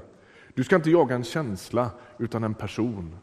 Du 0.55 0.65
ska 0.65 0.77
inte 0.77 0.91
jaga 0.91 1.15
en 1.15 1.25
känsla, 1.25 1.91
utan 2.19 2.45
en 2.45 2.55
person. 2.55 3.17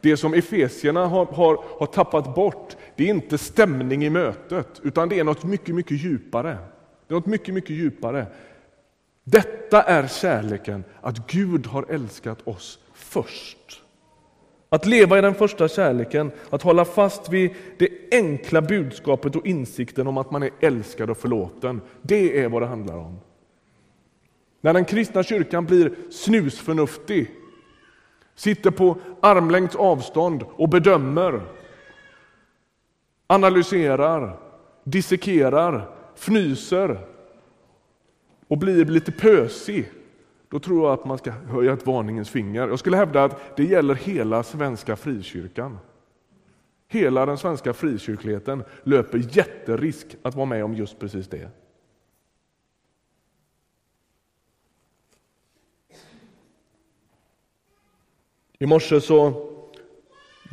Det 0.00 0.16
som 0.16 0.34
Efesierna 0.34 1.06
har, 1.06 1.26
har, 1.26 1.64
har 1.78 1.86
tappat 1.86 2.34
bort, 2.34 2.76
det 2.96 3.04
är 3.04 3.08
inte 3.08 3.38
stämning 3.38 4.04
i 4.04 4.10
mötet, 4.10 4.80
utan 4.82 5.08
det 5.08 5.18
är 5.18 5.24
något 5.24 5.44
mycket, 5.44 5.74
mycket 5.74 6.02
djupare. 6.02 6.58
Det 7.06 7.14
är 7.14 7.14
något 7.14 7.26
mycket, 7.26 7.54
mycket 7.54 7.70
djupare. 7.70 8.26
Detta 9.24 9.82
är 9.82 10.06
kärleken, 10.06 10.84
att 11.00 11.26
Gud 11.26 11.66
har 11.66 11.86
älskat 11.88 12.48
oss 12.48 12.78
först. 12.94 13.82
Att 14.68 14.86
leva 14.86 15.18
i 15.18 15.20
den 15.20 15.34
första 15.34 15.68
kärleken, 15.68 16.32
att 16.50 16.62
hålla 16.62 16.84
fast 16.84 17.28
vid 17.28 17.50
det 17.78 17.88
enkla 18.12 18.62
budskapet 18.62 19.36
och 19.36 19.46
insikten 19.46 20.06
om 20.06 20.18
att 20.18 20.30
man 20.30 20.42
är 20.42 20.50
älskad 20.60 21.10
och 21.10 21.18
förlåten. 21.18 21.80
Det 22.02 22.40
är 22.40 22.48
vad 22.48 22.62
det 22.62 22.66
handlar 22.66 22.96
om. 22.96 23.18
När 24.60 24.74
den 24.74 24.84
kristna 24.84 25.22
kyrkan 25.22 25.66
blir 25.66 25.94
snusförnuftig, 26.10 27.30
sitter 28.34 28.70
på 28.70 28.96
armlängds 29.20 29.76
avstånd 29.76 30.44
och 30.52 30.68
bedömer, 30.68 31.40
analyserar, 33.26 34.38
dissekerar, 34.84 35.88
fnyser 36.16 37.13
och 38.54 38.58
blir 38.58 38.84
lite 38.84 39.12
pösig 39.12 39.90
då 40.48 40.58
tror 40.58 40.84
jag 40.84 40.92
att 40.92 41.04
man 41.04 41.18
ska 41.18 41.30
höja 41.30 41.72
ett 41.72 41.86
varningens 41.86 42.30
finger. 42.30 42.68
Jag 42.68 42.78
skulle 42.78 42.96
hävda 42.96 43.24
att 43.24 43.56
det 43.56 43.64
gäller 43.64 43.94
hela 43.94 44.42
svenska 44.42 44.96
frikyrkan. 44.96 45.78
Hela 46.88 47.26
den 47.26 47.38
svenska 47.38 47.72
frikyrkligheten 47.72 48.64
löper 48.82 49.36
jätterisk 49.36 50.16
att 50.22 50.34
vara 50.34 50.46
med 50.46 50.64
om 50.64 50.74
just 50.74 50.98
precis 50.98 51.28
det. 51.28 51.50
I 58.58 58.66
morse 58.66 59.00
så 59.00 59.48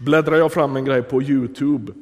bläddrade 0.06 0.38
jag 0.38 0.52
fram 0.52 0.76
en 0.76 0.86
grej 0.86 1.04
på 1.04 1.22
Youtube 1.22 1.94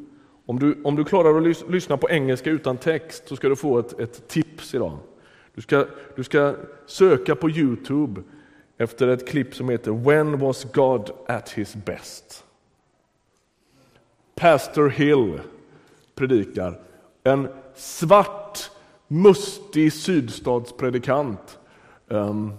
Om 0.45 0.59
du, 0.59 0.81
om 0.83 0.95
du 0.95 1.03
klarar 1.05 1.37
att 1.37 1.43
lys 1.43 1.63
lyssna 1.69 1.97
på 1.97 2.09
engelska 2.09 2.49
utan 2.49 2.77
text 2.77 3.27
så 3.27 3.35
ska 3.35 3.49
du 3.49 3.55
få 3.55 3.79
ett, 3.79 3.99
ett 3.99 4.27
tips 4.27 4.75
idag. 4.75 4.97
Du 5.59 5.63
ska, 5.63 5.85
du 6.15 6.23
ska 6.23 6.55
söka 6.85 7.35
på 7.35 7.49
Youtube 7.49 8.21
efter 8.77 9.07
ett 9.07 9.27
klipp 9.27 9.55
som 9.55 9.69
heter 9.69 9.91
When 9.91 10.39
was 10.39 10.63
God 10.73 11.11
at 11.27 11.49
his 11.49 11.75
best? 11.75 12.43
Pastor 14.35 14.89
Hill 14.89 15.39
predikar. 16.15 16.79
En 17.23 17.47
svart, 17.75 18.71
mustig 19.07 19.93
sydstatspredikant. 19.93 21.59
Um, 22.07 22.17
ehm, 22.17 22.53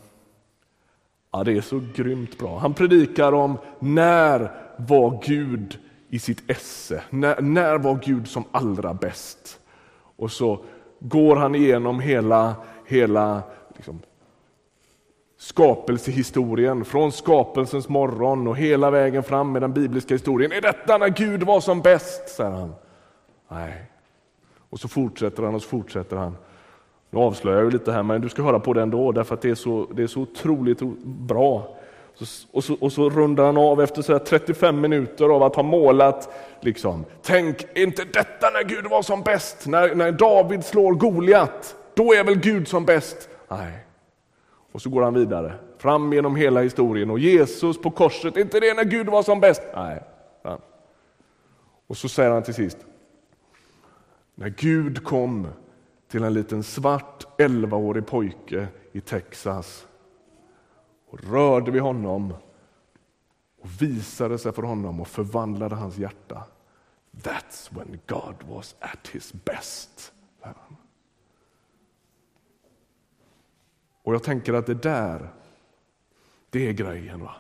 ja, 1.33 1.45
det 1.45 1.53
är 1.53 1.61
så 1.61 1.81
grymt 1.95 2.39
bra. 2.39 2.59
Han 2.59 2.75
predikar 2.75 3.33
om 3.33 3.59
när 3.79 4.51
var 4.77 5.23
Gud 5.27 5.79
i 6.09 6.19
sitt 6.19 6.51
esse? 6.51 7.03
När, 7.11 7.41
när 7.41 7.79
var 7.79 7.99
Gud 8.05 8.29
som 8.29 8.45
allra 8.53 8.95
bäst? 8.95 9.61
Och 10.17 10.33
så 10.33 10.65
går 11.01 11.37
han 11.37 11.55
igenom 11.55 12.01
hela, 12.01 12.55
hela 12.91 13.43
liksom, 13.77 14.01
skapelsehistorien, 15.39 16.85
från 16.85 17.13
skapelsens 17.13 17.89
morgon 17.89 18.47
och 18.47 18.57
hela 18.57 18.91
vägen 18.91 19.23
fram 19.23 19.53
med 19.53 19.63
den 19.63 19.73
bibliska 19.73 20.15
historien. 20.15 20.53
Är 20.53 20.61
detta 20.61 20.99
när 20.99 21.09
Gud 21.09 21.43
var 21.43 21.61
som 21.61 21.81
bäst? 21.81 22.29
säger 22.29 22.51
han. 22.51 22.75
Nej. 23.49 23.91
Och 24.71 24.81
så 24.81 24.89
fortsätter 24.89 25.43
han 25.43 25.55
och 25.55 25.63
så 25.63 25.69
fortsätter 25.69 26.17
han. 26.17 26.37
Nu 27.11 27.19
avslöjar 27.19 27.63
jag 27.63 27.73
lite 27.73 27.93
här, 27.93 28.03
men 28.03 28.21
du 28.21 28.29
ska 28.29 28.43
höra 28.43 28.61
på 28.61 28.73
det 28.73 28.83
ändå, 28.83 29.13
därför 29.13 29.35
att 29.35 29.43
det 29.43 29.51
är 29.51 29.55
så, 29.55 29.87
det 29.93 30.03
är 30.03 30.07
så 30.07 30.21
otroligt 30.21 30.81
bra. 31.05 31.77
Och 32.53 32.65
så, 32.65 32.77
och 32.81 32.93
så 32.93 33.11
rundar 33.11 33.45
han 33.45 33.57
av 33.57 33.81
efter 33.81 34.03
så 34.03 34.19
35 34.19 34.81
minuter 34.81 35.25
av 35.25 35.43
att 35.43 35.57
ha 35.57 35.63
målat. 35.63 36.35
Liksom. 36.61 37.05
Tänk, 37.23 37.63
är 37.75 37.83
inte 37.83 38.05
detta 38.05 38.51
när 38.51 38.65
Gud 38.65 38.87
var 38.91 39.03
som 39.03 39.23
bäst? 39.23 39.67
När, 39.67 39.95
när 39.95 40.13
David 40.13 40.65
slår 40.65 40.95
Goliat, 40.95 41.77
då 42.01 42.15
är 42.15 42.25
väl 42.25 42.39
Gud 42.39 42.69
som 42.69 42.85
bäst? 42.85 43.29
Nej. 43.49 43.85
Och 44.73 44.83
så 44.83 44.91
går 44.91 45.03
han 45.03 45.15
vidare, 45.15 45.55
fram 45.79 46.13
genom 46.13 46.37
hela 46.37 46.61
historien. 46.61 47.11
Och 47.11 47.19
Jesus 47.19 47.81
på 47.81 47.91
korset, 47.91 48.37
är 48.37 48.41
inte 48.41 48.61
det 48.61 48.75
när 48.75 48.85
Gud 48.85 49.07
var 49.07 49.23
som 49.23 49.41
bäst? 49.41 49.63
Nej. 49.75 50.03
Och 51.87 51.97
så 51.97 52.09
säger 52.09 52.31
han 52.31 52.43
till 52.43 52.55
sist, 52.55 52.79
när 54.35 54.49
Gud 54.49 55.05
kom 55.05 55.49
till 56.09 56.25
en 56.25 56.35
liten 56.35 56.63
svart 56.63 57.27
11-årig 57.39 58.07
pojke 58.07 58.69
i 58.93 59.01
Texas 59.01 59.87
och 61.11 61.25
rörde 61.25 61.71
vid 61.71 61.83
honom 61.83 62.35
och 63.61 63.83
visade 63.83 64.39
sig 64.39 64.53
för 64.53 64.63
honom 64.63 65.01
och 65.01 65.09
förvandlade 65.09 65.75
hans 65.75 65.99
hjärta. 65.99 66.45
That's 67.23 67.69
when 67.71 68.01
God 68.07 68.35
was 68.49 68.77
at 68.81 69.09
his 69.09 69.33
best. 69.33 70.13
Och 74.11 74.15
jag 74.15 74.23
tänker 74.23 74.53
att 74.53 74.67
det 74.67 74.75
där, 74.75 75.29
det 76.51 76.69
är 76.69 76.73
grejen. 76.73 77.21
Va? 77.21 77.35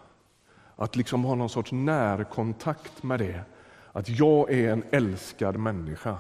Att 0.76 0.96
liksom 0.96 1.24
ha 1.24 1.35
någon 1.35 1.48
sorts 1.48 1.72
närkontakt 1.72 3.02
med 3.02 3.18
det. 3.18 3.44
Att 3.92 4.09
jag 4.09 4.52
är 4.52 4.72
en 4.72 4.85
älskad 4.90 5.56
människa. 5.56 6.18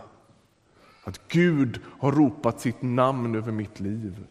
Att 1.04 1.28
Gud 1.28 1.80
har 2.00 2.12
ropat 2.12 2.60
sitt 2.60 2.82
namn 2.82 3.34
över 3.34 3.52
mitt 3.52 3.80
liv. 3.80 4.26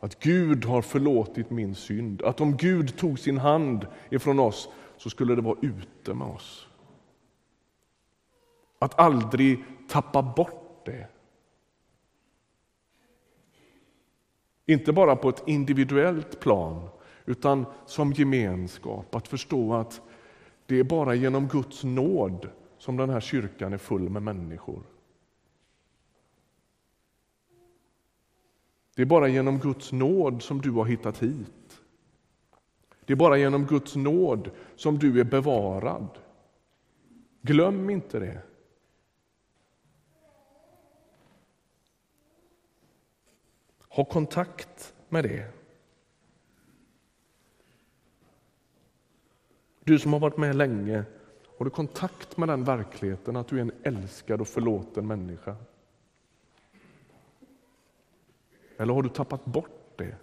Att 0.00 0.20
Gud 0.20 0.64
har 0.64 0.82
förlåtit 0.82 1.50
min 1.50 1.74
synd. 1.74 2.22
Att 2.22 2.40
om 2.40 2.56
Gud 2.56 2.96
tog 2.96 3.18
sin 3.18 3.38
hand 3.38 3.86
ifrån 4.10 4.38
oss 4.38 4.68
så 4.96 5.10
skulle 5.10 5.34
det 5.34 5.42
vara 5.42 5.58
ute 5.62 6.14
med 6.14 6.28
oss. 6.28 6.66
Att 8.78 8.98
aldrig 8.98 9.64
tappa 9.88 10.22
bort 10.22 10.82
det. 10.84 11.06
Inte 14.68 14.92
bara 14.92 15.16
på 15.16 15.28
ett 15.28 15.42
individuellt 15.46 16.40
plan, 16.40 16.88
utan 17.26 17.66
som 17.86 18.12
gemenskap. 18.12 19.14
Att 19.14 19.28
förstå 19.28 19.74
att 19.74 20.00
det 20.66 20.78
är 20.78 20.84
bara 20.84 21.14
genom 21.14 21.48
Guds 21.48 21.84
nåd 21.84 22.48
som 22.78 22.96
den 22.96 23.10
här 23.10 23.20
kyrkan 23.20 23.72
är 23.72 23.78
full 23.78 24.08
med 24.08 24.22
människor. 24.22 24.82
Det 28.96 29.02
är 29.02 29.06
bara 29.06 29.28
genom 29.28 29.58
Guds 29.58 29.92
nåd 29.92 30.42
som 30.42 30.60
du 30.60 30.70
har 30.70 30.84
hittat 30.84 31.22
hit. 31.22 31.80
Det 33.04 33.12
är 33.12 33.16
bara 33.16 33.38
genom 33.38 33.66
Guds 33.66 33.96
nåd 33.96 34.50
som 34.76 34.98
du 34.98 35.20
är 35.20 35.24
bevarad. 35.24 36.18
Glöm 37.42 37.90
inte 37.90 38.18
det. 38.18 38.42
Ha 43.98 44.04
kontakt 44.04 44.94
med 45.08 45.24
det. 45.24 45.46
Du 49.84 49.98
som 49.98 50.12
har 50.12 50.20
varit 50.20 50.36
med 50.36 50.56
länge, 50.56 51.04
har 51.58 51.64
du 51.64 51.70
kontakt 51.70 52.36
med 52.36 52.48
den 52.48 52.64
verkligheten 52.64 53.36
att 53.36 53.48
du 53.48 53.56
är 53.56 53.60
en 53.60 53.72
älskad 53.82 54.40
och 54.40 54.48
förlåten 54.48 55.06
människa? 55.06 55.56
Eller 58.76 58.94
har 58.94 59.02
du 59.02 59.08
tappat 59.08 59.44
bort 59.44 59.92
det? 59.96 60.16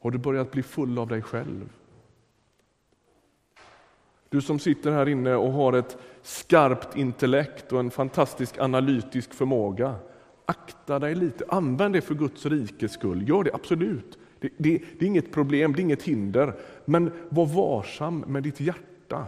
Har 0.00 0.10
du 0.10 0.18
börjat 0.18 0.50
bli 0.50 0.62
full 0.62 0.98
av 0.98 1.08
dig 1.08 1.22
själv? 1.22 1.72
Du 4.28 4.40
som 4.40 4.58
sitter 4.58 4.90
här 4.90 5.08
inne 5.08 5.34
och 5.34 5.52
har 5.52 5.72
ett 5.72 5.98
skarpt 6.22 6.96
intellekt 6.96 7.72
och 7.72 7.80
en 7.80 7.90
fantastisk 7.90 8.58
analytisk 8.58 9.34
förmåga. 9.34 9.96
Akta 10.46 10.98
dig 10.98 11.14
lite, 11.14 11.44
använd 11.48 11.94
det 11.94 12.00
för 12.00 12.14
Guds 12.14 12.46
rikes 12.46 12.92
skull. 12.92 13.28
Gör 13.28 13.44
det 13.44 13.54
absolut. 13.54 14.18
Det, 14.40 14.50
det, 14.56 14.82
det 14.98 15.04
är 15.04 15.08
inget 15.08 15.32
problem, 15.32 15.72
det 15.72 15.80
är 15.80 15.82
inget 15.82 16.02
hinder. 16.02 16.54
Men 16.84 17.10
var 17.28 17.46
varsam 17.46 18.18
med 18.18 18.42
ditt 18.42 18.60
hjärta 18.60 19.26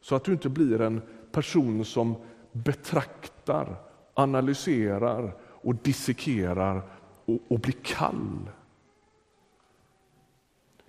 så 0.00 0.14
att 0.14 0.24
du 0.24 0.32
inte 0.32 0.48
blir 0.48 0.80
en 0.80 1.02
person 1.32 1.84
som 1.84 2.16
betraktar, 2.52 3.76
analyserar 4.14 5.34
och 5.42 5.74
dissekerar 5.74 6.82
och, 7.24 7.38
och 7.48 7.60
blir 7.60 7.74
kall. 7.82 8.50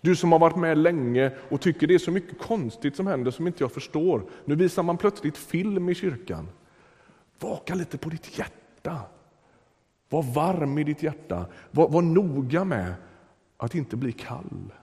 Du 0.02 0.16
som 0.16 0.32
har 0.32 0.40
varit 0.40 0.56
med 0.56 0.78
länge 0.78 1.32
och 1.50 1.62
tycker 1.62 1.88
det 1.88 1.94
är 1.94 2.00
så 2.00 2.12
mycket 2.12 2.40
konstigt 2.40 2.96
som 2.96 3.08
händer 3.08 3.32
som 3.32 3.48
inte 3.48 3.64
jag 3.64 3.72
förstår. 3.72 4.24
Nu 4.46 4.56
visar 4.56 4.84
man 4.84 4.98
plötsligt 4.98 5.38
film 5.38 5.90
i 5.90 5.96
kyrkan. 5.96 6.50
Vaka 7.40 7.76
lite 7.76 7.98
på 7.98 8.10
ditt 8.10 8.38
hjärta. 8.38 9.00
Var 10.14 10.24
varm 10.24 10.78
i 10.78 10.84
ditt 10.84 11.04
hjärta. 11.04 11.46
Var, 11.72 11.90
var 11.90 12.02
noga 12.02 12.64
med 12.64 12.94
att 13.58 13.76
inte 13.76 13.96
bli 13.96 14.12
kall. 14.12 14.74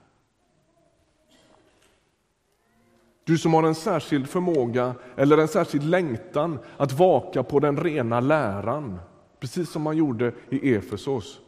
Du 3.25 3.39
som 3.39 3.55
har 3.55 3.63
en 3.63 3.75
särskild 3.75 4.29
förmåga 4.29 4.95
eller 5.17 5.39
en 5.39 5.49
särskild 5.49 5.85
längtan 5.85 6.59
att 6.77 6.93
vaka 6.93 7.43
på 7.43 7.61
den 7.61 7.77
rena 7.77 8.21
läran 8.21 9.01
precis 9.41 9.71
som 9.71 9.83
man 9.83 9.97
gjorde 9.97 10.33
i 10.49 10.75
Efesos. 10.75 11.41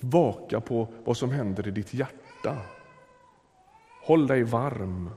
Vaka 0.00 0.60
på 0.60 0.88
vad 1.04 1.16
som 1.16 1.30
händer 1.30 1.68
i 1.68 1.70
ditt 1.70 1.94
hjärta. 1.94 2.56
Håll 4.02 4.26
dig 4.26 4.42
varm. 4.42 5.10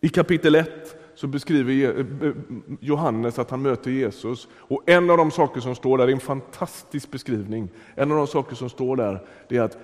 I 0.00 0.08
kapitel 0.08 0.54
1 0.54 1.03
så 1.24 1.28
beskriver 1.28 1.98
eh, 1.98 2.34
Johannes 2.80 3.38
att 3.38 3.50
han 3.50 3.62
möter 3.62 3.90
Jesus. 3.90 4.48
Och 4.52 4.82
En 4.86 5.10
av 5.10 5.16
de 5.16 5.30
saker 5.30 5.60
som 5.60 5.74
står 5.74 5.98
där 5.98 6.08
är 6.08 6.12
en 6.12 6.20
fantastisk 6.20 7.10
beskrivning. 7.10 7.68
En 7.94 8.10
av 8.10 8.16
de 8.16 8.26
saker 8.26 8.56
som 8.56 8.70
står 8.70 8.96
där 8.96 9.26
är 9.48 9.60
att 9.60 9.78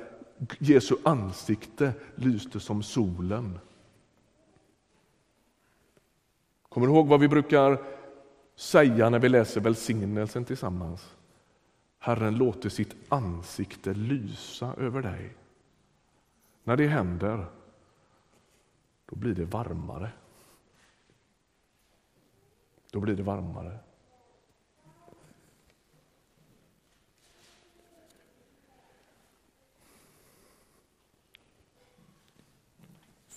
Jesu 0.58 0.96
ansikte 1.02 1.92
lyste 2.14 2.60
som 2.60 2.82
solen. 2.82 3.58
Kommer 6.68 6.86
du 6.86 6.92
ihåg 6.92 7.08
vad 7.08 7.20
vi 7.20 7.28
brukar 7.28 7.78
säga 8.56 9.10
när 9.10 9.18
vi 9.18 9.28
läser 9.28 9.60
välsignelsen 9.60 10.44
tillsammans. 10.44 11.16
Herren 11.98 12.36
låter 12.36 12.68
sitt 12.68 12.96
ansikte 13.08 13.94
lysa 13.94 14.74
över 14.78 15.02
dig. 15.02 15.36
När 16.64 16.76
det 16.76 16.86
händer, 16.86 17.46
då 19.06 19.16
blir 19.16 19.34
det 19.34 19.44
varmare. 19.44 20.12
Då 22.92 23.00
blir 23.00 23.14
det 23.14 23.22
varmare. 23.22 23.78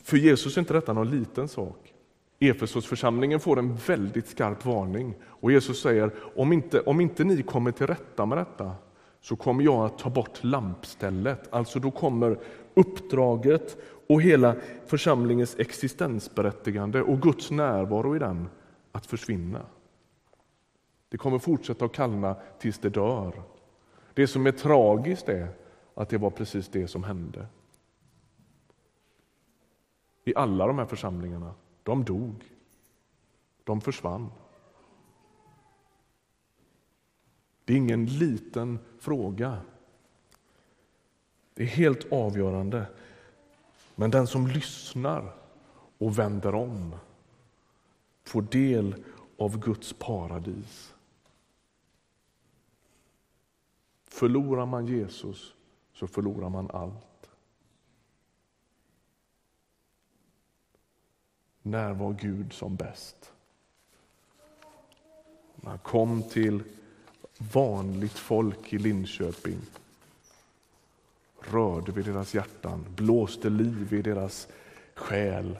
För 0.03 0.17
Jesus 0.17 0.57
är 0.57 0.61
inte 0.61 0.73
detta 0.73 0.93
någon 0.93 1.09
liten 1.09 1.47
sak. 1.47 1.93
Efesosförsamlingen 2.39 3.39
får 3.39 3.59
en 3.59 3.75
väldigt 3.75 4.27
skarp 4.27 4.65
varning 4.65 5.15
och 5.23 5.51
Jesus 5.51 5.81
säger 5.81 6.11
om 6.35 6.53
inte, 6.53 6.81
om 6.81 7.01
inte 7.01 7.23
ni 7.23 7.43
kommer 7.43 7.71
till 7.71 7.87
rätta 7.87 8.25
med 8.25 8.37
detta 8.37 8.71
så 9.21 9.35
kommer 9.35 9.63
jag 9.63 9.85
att 9.85 9.97
ta 9.97 10.09
bort 10.09 10.43
lampstället. 10.43 11.53
Alltså 11.53 11.79
då 11.79 11.91
kommer 11.91 12.39
uppdraget 12.73 13.77
och 14.07 14.21
hela 14.21 14.55
församlingens 14.85 15.55
existensberättigande 15.59 17.01
och 17.01 17.21
Guds 17.21 17.51
närvaro 17.51 18.15
i 18.15 18.19
den 18.19 18.49
att 18.93 19.05
försvinna. 19.05 19.65
Det 21.09 21.17
kommer 21.17 21.39
fortsätta 21.39 21.85
att 21.85 21.93
kallna 21.93 22.35
tills 22.59 22.79
det 22.79 22.89
dör. 22.89 23.43
Det 24.13 24.27
som 24.27 24.47
är 24.47 24.51
tragiskt 24.51 25.29
är 25.29 25.47
att 25.93 26.09
det 26.09 26.17
var 26.17 26.29
precis 26.29 26.67
det 26.67 26.87
som 26.87 27.03
hände. 27.03 27.47
I 30.23 30.35
alla 30.35 30.67
de 30.67 30.77
här 30.77 30.85
församlingarna. 30.85 31.53
De 31.83 32.03
dog. 32.03 32.43
De 33.63 33.81
försvann. 33.81 34.31
Det 37.65 37.73
är 37.73 37.77
ingen 37.77 38.05
liten 38.05 38.79
fråga. 38.99 39.57
Det 41.53 41.63
är 41.63 41.67
helt 41.67 42.11
avgörande. 42.11 42.85
Men 43.95 44.11
den 44.11 44.27
som 44.27 44.47
lyssnar 44.47 45.35
och 45.97 46.19
vänder 46.19 46.55
om 46.55 46.95
får 48.23 48.41
del 48.41 49.03
av 49.37 49.59
Guds 49.59 49.93
paradis. 49.93 50.93
Förlorar 54.03 54.65
man 54.65 54.87
Jesus 54.87 55.53
så 55.93 56.07
förlorar 56.07 56.49
man 56.49 56.71
allt. 56.71 57.29
När 61.61 61.93
var 61.93 62.13
Gud 62.13 62.53
som 62.53 62.75
bäst? 62.75 63.31
När 65.55 65.69
han 65.69 65.79
kom 65.79 66.23
till 66.23 66.63
vanligt 67.37 68.19
folk 68.19 68.73
i 68.73 68.77
Linköping 68.77 69.59
rörde 71.39 71.91
vid 71.91 72.05
deras 72.05 72.33
hjärtan, 72.33 72.85
blåste 72.95 73.49
liv 73.49 73.93
i 73.93 74.01
deras 74.01 74.47
själ 74.95 75.57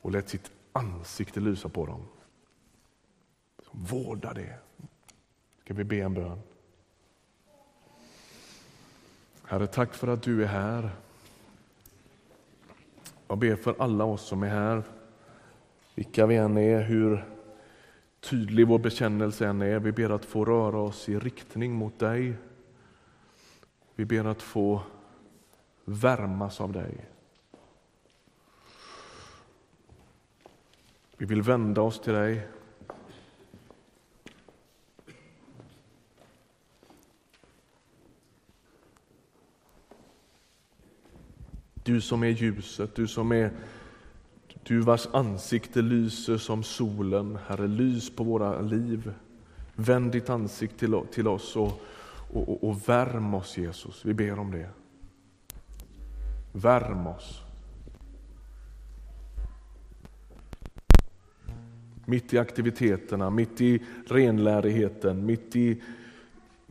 och 0.00 0.10
lät 0.10 0.28
sitt 0.28 0.50
ansikte 0.76 1.40
lysa 1.40 1.68
på 1.68 1.86
dem. 1.86 2.02
Vårda 3.70 4.32
det. 4.32 4.58
Ska 5.60 5.74
vi 5.74 5.84
be 5.84 5.96
en 5.96 6.14
bön? 6.14 6.40
Herre, 9.44 9.66
tack 9.66 9.94
för 9.94 10.08
att 10.08 10.22
du 10.22 10.42
är 10.42 10.46
här. 10.46 10.90
Jag 13.28 13.38
ber 13.38 13.56
för 13.56 13.74
alla 13.78 14.04
oss 14.04 14.22
som 14.22 14.42
är 14.42 14.48
här, 14.48 14.82
vilka 15.94 16.26
vi 16.26 16.36
än 16.36 16.56
är, 16.56 16.82
hur 16.82 17.24
tydlig 18.20 18.68
vår 18.68 18.78
bekännelse 18.78 19.46
än 19.46 19.62
är. 19.62 19.78
Vi 19.78 19.92
ber 19.92 20.10
att 20.10 20.24
få 20.24 20.44
röra 20.44 20.78
oss 20.78 21.08
i 21.08 21.18
riktning 21.18 21.72
mot 21.72 21.98
dig. 21.98 22.34
Vi 23.94 24.04
ber 24.04 24.24
att 24.24 24.42
få 24.42 24.82
värmas 25.84 26.60
av 26.60 26.72
dig. 26.72 27.04
Vi 31.18 31.26
vill 31.26 31.42
vända 31.42 31.80
oss 31.80 32.00
till 32.00 32.12
dig. 32.12 32.46
Du 41.74 42.00
som 42.00 42.22
är 42.22 42.28
ljuset, 42.28 42.94
du 42.94 43.06
som 43.06 43.32
är 43.32 43.50
du 44.62 44.80
vars 44.80 45.08
ansikte 45.12 45.82
lyser 45.82 46.36
som 46.36 46.62
solen, 46.62 47.38
Herre, 47.46 47.66
lys 47.66 48.16
på 48.16 48.24
våra 48.24 48.60
liv. 48.60 49.12
Vänd 49.74 50.12
ditt 50.12 50.30
ansikte 50.30 51.02
till 51.12 51.28
oss 51.28 51.56
och, 51.56 51.82
och, 52.32 52.64
och 52.64 52.88
värm 52.88 53.34
oss, 53.34 53.56
Jesus. 53.56 54.04
Vi 54.04 54.14
ber 54.14 54.38
om 54.38 54.50
det. 54.50 54.68
Värm 56.52 57.06
oss. 57.06 57.45
Mitt 62.08 62.34
i 62.34 62.38
aktiviteterna, 62.38 63.30
mitt 63.30 63.60
i 63.60 63.82
renlärigheten, 64.06 65.26
mitt 65.26 65.56
i, 65.56 65.82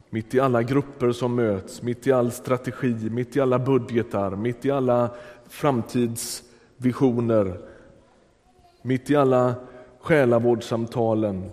mitt 0.10 0.34
i 0.34 0.40
alla 0.40 0.64
grupper 0.64 1.12
som 1.12 1.36
möts, 1.36 1.82
mitt 1.82 2.08
i 2.08 2.12
all 2.12 2.32
strategi, 2.32 3.10
mitt 3.10 3.36
i 3.36 3.40
alla 3.40 3.60
budgetar, 3.60 4.36
mitt 4.36 4.66
i 4.66 4.72
alla 4.72 5.10
framtidsvisioner, 5.50 7.60
mitt 8.82 9.10
i 9.10 9.16
alla 9.16 9.56
själavårdssamtalen, 10.00 11.52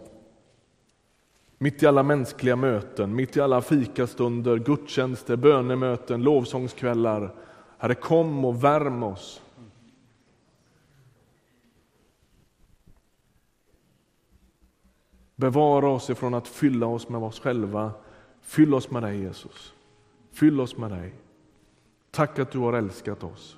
mitt 1.58 1.82
i 1.82 1.86
alla 1.86 2.02
mänskliga 2.02 2.56
möten, 2.56 3.14
mitt 3.14 3.36
i 3.36 3.40
alla 3.40 3.62
fikastunder, 3.62 4.58
gudstjänster, 4.58 5.36
bönemöten, 5.36 6.22
lovsångskvällar. 6.22 7.34
Herre, 7.78 7.94
kom 7.94 8.44
och 8.44 8.64
värm 8.64 9.02
oss. 9.02 9.42
Bevara 15.42 15.88
oss 15.88 16.10
ifrån 16.10 16.34
att 16.34 16.48
fylla 16.48 16.86
oss 16.86 17.08
med 17.08 17.22
oss 17.22 17.40
själva. 17.40 17.92
Fyll 18.40 18.74
oss 18.74 18.90
med 18.90 19.02
dig, 19.02 19.20
Jesus. 19.20 19.74
Fyll 20.30 20.60
oss 20.60 20.76
med 20.76 20.90
dig. 20.90 21.14
Tack 22.10 22.38
att 22.38 22.50
du 22.50 22.58
har 22.58 22.72
älskat 22.72 23.24
oss. 23.24 23.56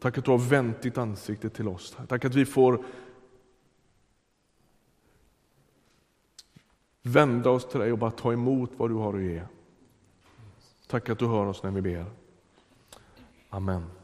Tack 0.00 0.18
att 0.18 0.24
du 0.24 0.30
har 0.30 0.38
vänt 0.38 0.82
ditt 0.82 0.98
ansikte 0.98 1.50
till 1.50 1.68
oss. 1.68 1.96
Tack 2.08 2.24
att 2.24 2.34
vi 2.34 2.46
får 2.46 2.84
vända 7.02 7.50
oss 7.50 7.68
till 7.68 7.80
dig 7.80 7.92
och 7.92 7.98
bara 7.98 8.10
ta 8.10 8.32
emot 8.32 8.70
vad 8.76 8.90
du 8.90 8.94
har 8.94 9.14
att 9.14 9.22
ge. 9.22 9.42
Tack 10.86 11.08
att 11.08 11.18
du 11.18 11.26
hör 11.26 11.46
oss 11.46 11.62
när 11.62 11.70
vi 11.70 11.80
ber. 11.80 12.04
Amen. 13.50 14.01